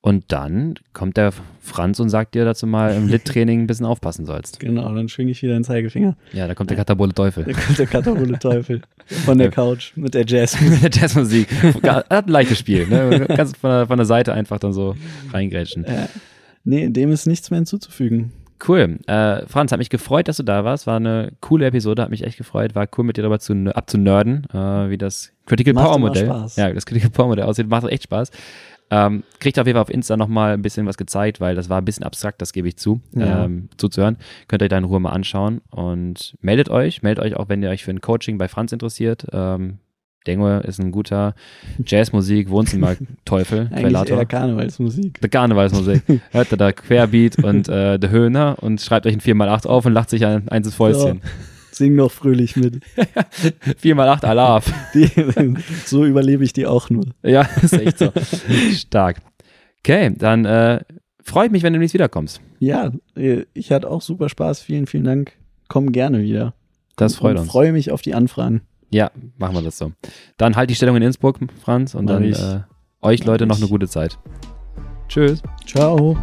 [0.00, 3.84] Und dann kommt der Franz und sagt dir, dass du mal im Lit-Training ein bisschen
[3.84, 4.60] aufpassen sollst.
[4.60, 6.16] Genau, dann schwinge ich wieder den Zeigefinger.
[6.32, 7.44] Ja, da kommt der Katabole Teufel.
[7.44, 8.82] Da kommt der Katabole Teufel
[9.24, 10.60] von der Couch mit der Jazz.
[10.60, 11.48] Mit der Jazzmusik.
[11.82, 12.86] Hat ein leichtes Spiel.
[12.86, 13.26] Ne?
[13.36, 14.94] Kannst von der, von der Seite einfach dann so
[15.32, 15.84] reingrätschen.
[15.84, 16.06] Äh,
[16.62, 18.32] nee, dem ist nichts mehr hinzuzufügen.
[18.66, 18.98] Cool.
[19.06, 20.86] Äh, Franz, hat mich gefreut, dass du da warst.
[20.86, 22.74] War eine coole Episode, hat mich echt gefreut.
[22.74, 26.26] War cool, mit dir darüber zu, abzunörden, äh, wie das Critical Macht Power Modell.
[26.56, 27.68] Ja, das Critical Power Modell aussieht.
[27.68, 28.30] Macht echt Spaß.
[28.90, 31.78] Ähm, kriegt auf jeden Fall auf Insta nochmal ein bisschen was gezeigt, weil das war
[31.78, 33.44] ein bisschen abstrakt, das gebe ich zu, Ja.
[33.44, 34.16] ähm, zuzuhören.
[34.48, 37.02] Könnt ihr euch da in Ruhe mal anschauen und meldet euch.
[37.02, 39.26] Meldet euch auch, wenn ihr euch für ein Coaching bei Franz interessiert.
[39.30, 39.78] Ähm,
[40.28, 41.34] Dengue ist ein guter
[41.84, 45.20] Jazzmusik, Wohnzimmer-Teufel, eher Karnevalsmusik.
[45.20, 46.02] Der Karnevalsmusik.
[46.30, 49.94] Hört ihr da Querbeat und äh, der Höhner und schreibt euch ein 4x8 auf und
[49.94, 51.22] lacht sich ein eins ins Fäustchen.
[51.72, 52.82] Sing noch fröhlich mit.
[53.82, 54.72] 4x8 Alarv.
[55.86, 57.06] So überlebe ich die auch nur.
[57.22, 58.12] Ja, ist echt so.
[58.74, 59.18] Stark.
[59.80, 60.80] Okay, dann äh,
[61.22, 62.40] freue ich mich, wenn du demnächst wiederkommst.
[62.58, 64.60] Ja, äh, ich hatte auch super Spaß.
[64.60, 65.32] Vielen, vielen Dank.
[65.68, 66.54] Komm gerne wieder.
[66.96, 67.50] Das freut und uns.
[67.50, 68.62] freue mich auf die Anfragen.
[68.90, 69.92] Ja, machen wir das so.
[70.36, 72.60] Dann halt die Stellung in Innsbruck, Franz, und Mach dann äh,
[73.02, 73.62] euch Mach Leute noch ich.
[73.62, 74.18] eine gute Zeit.
[75.08, 75.42] Tschüss.
[75.66, 76.16] Ciao.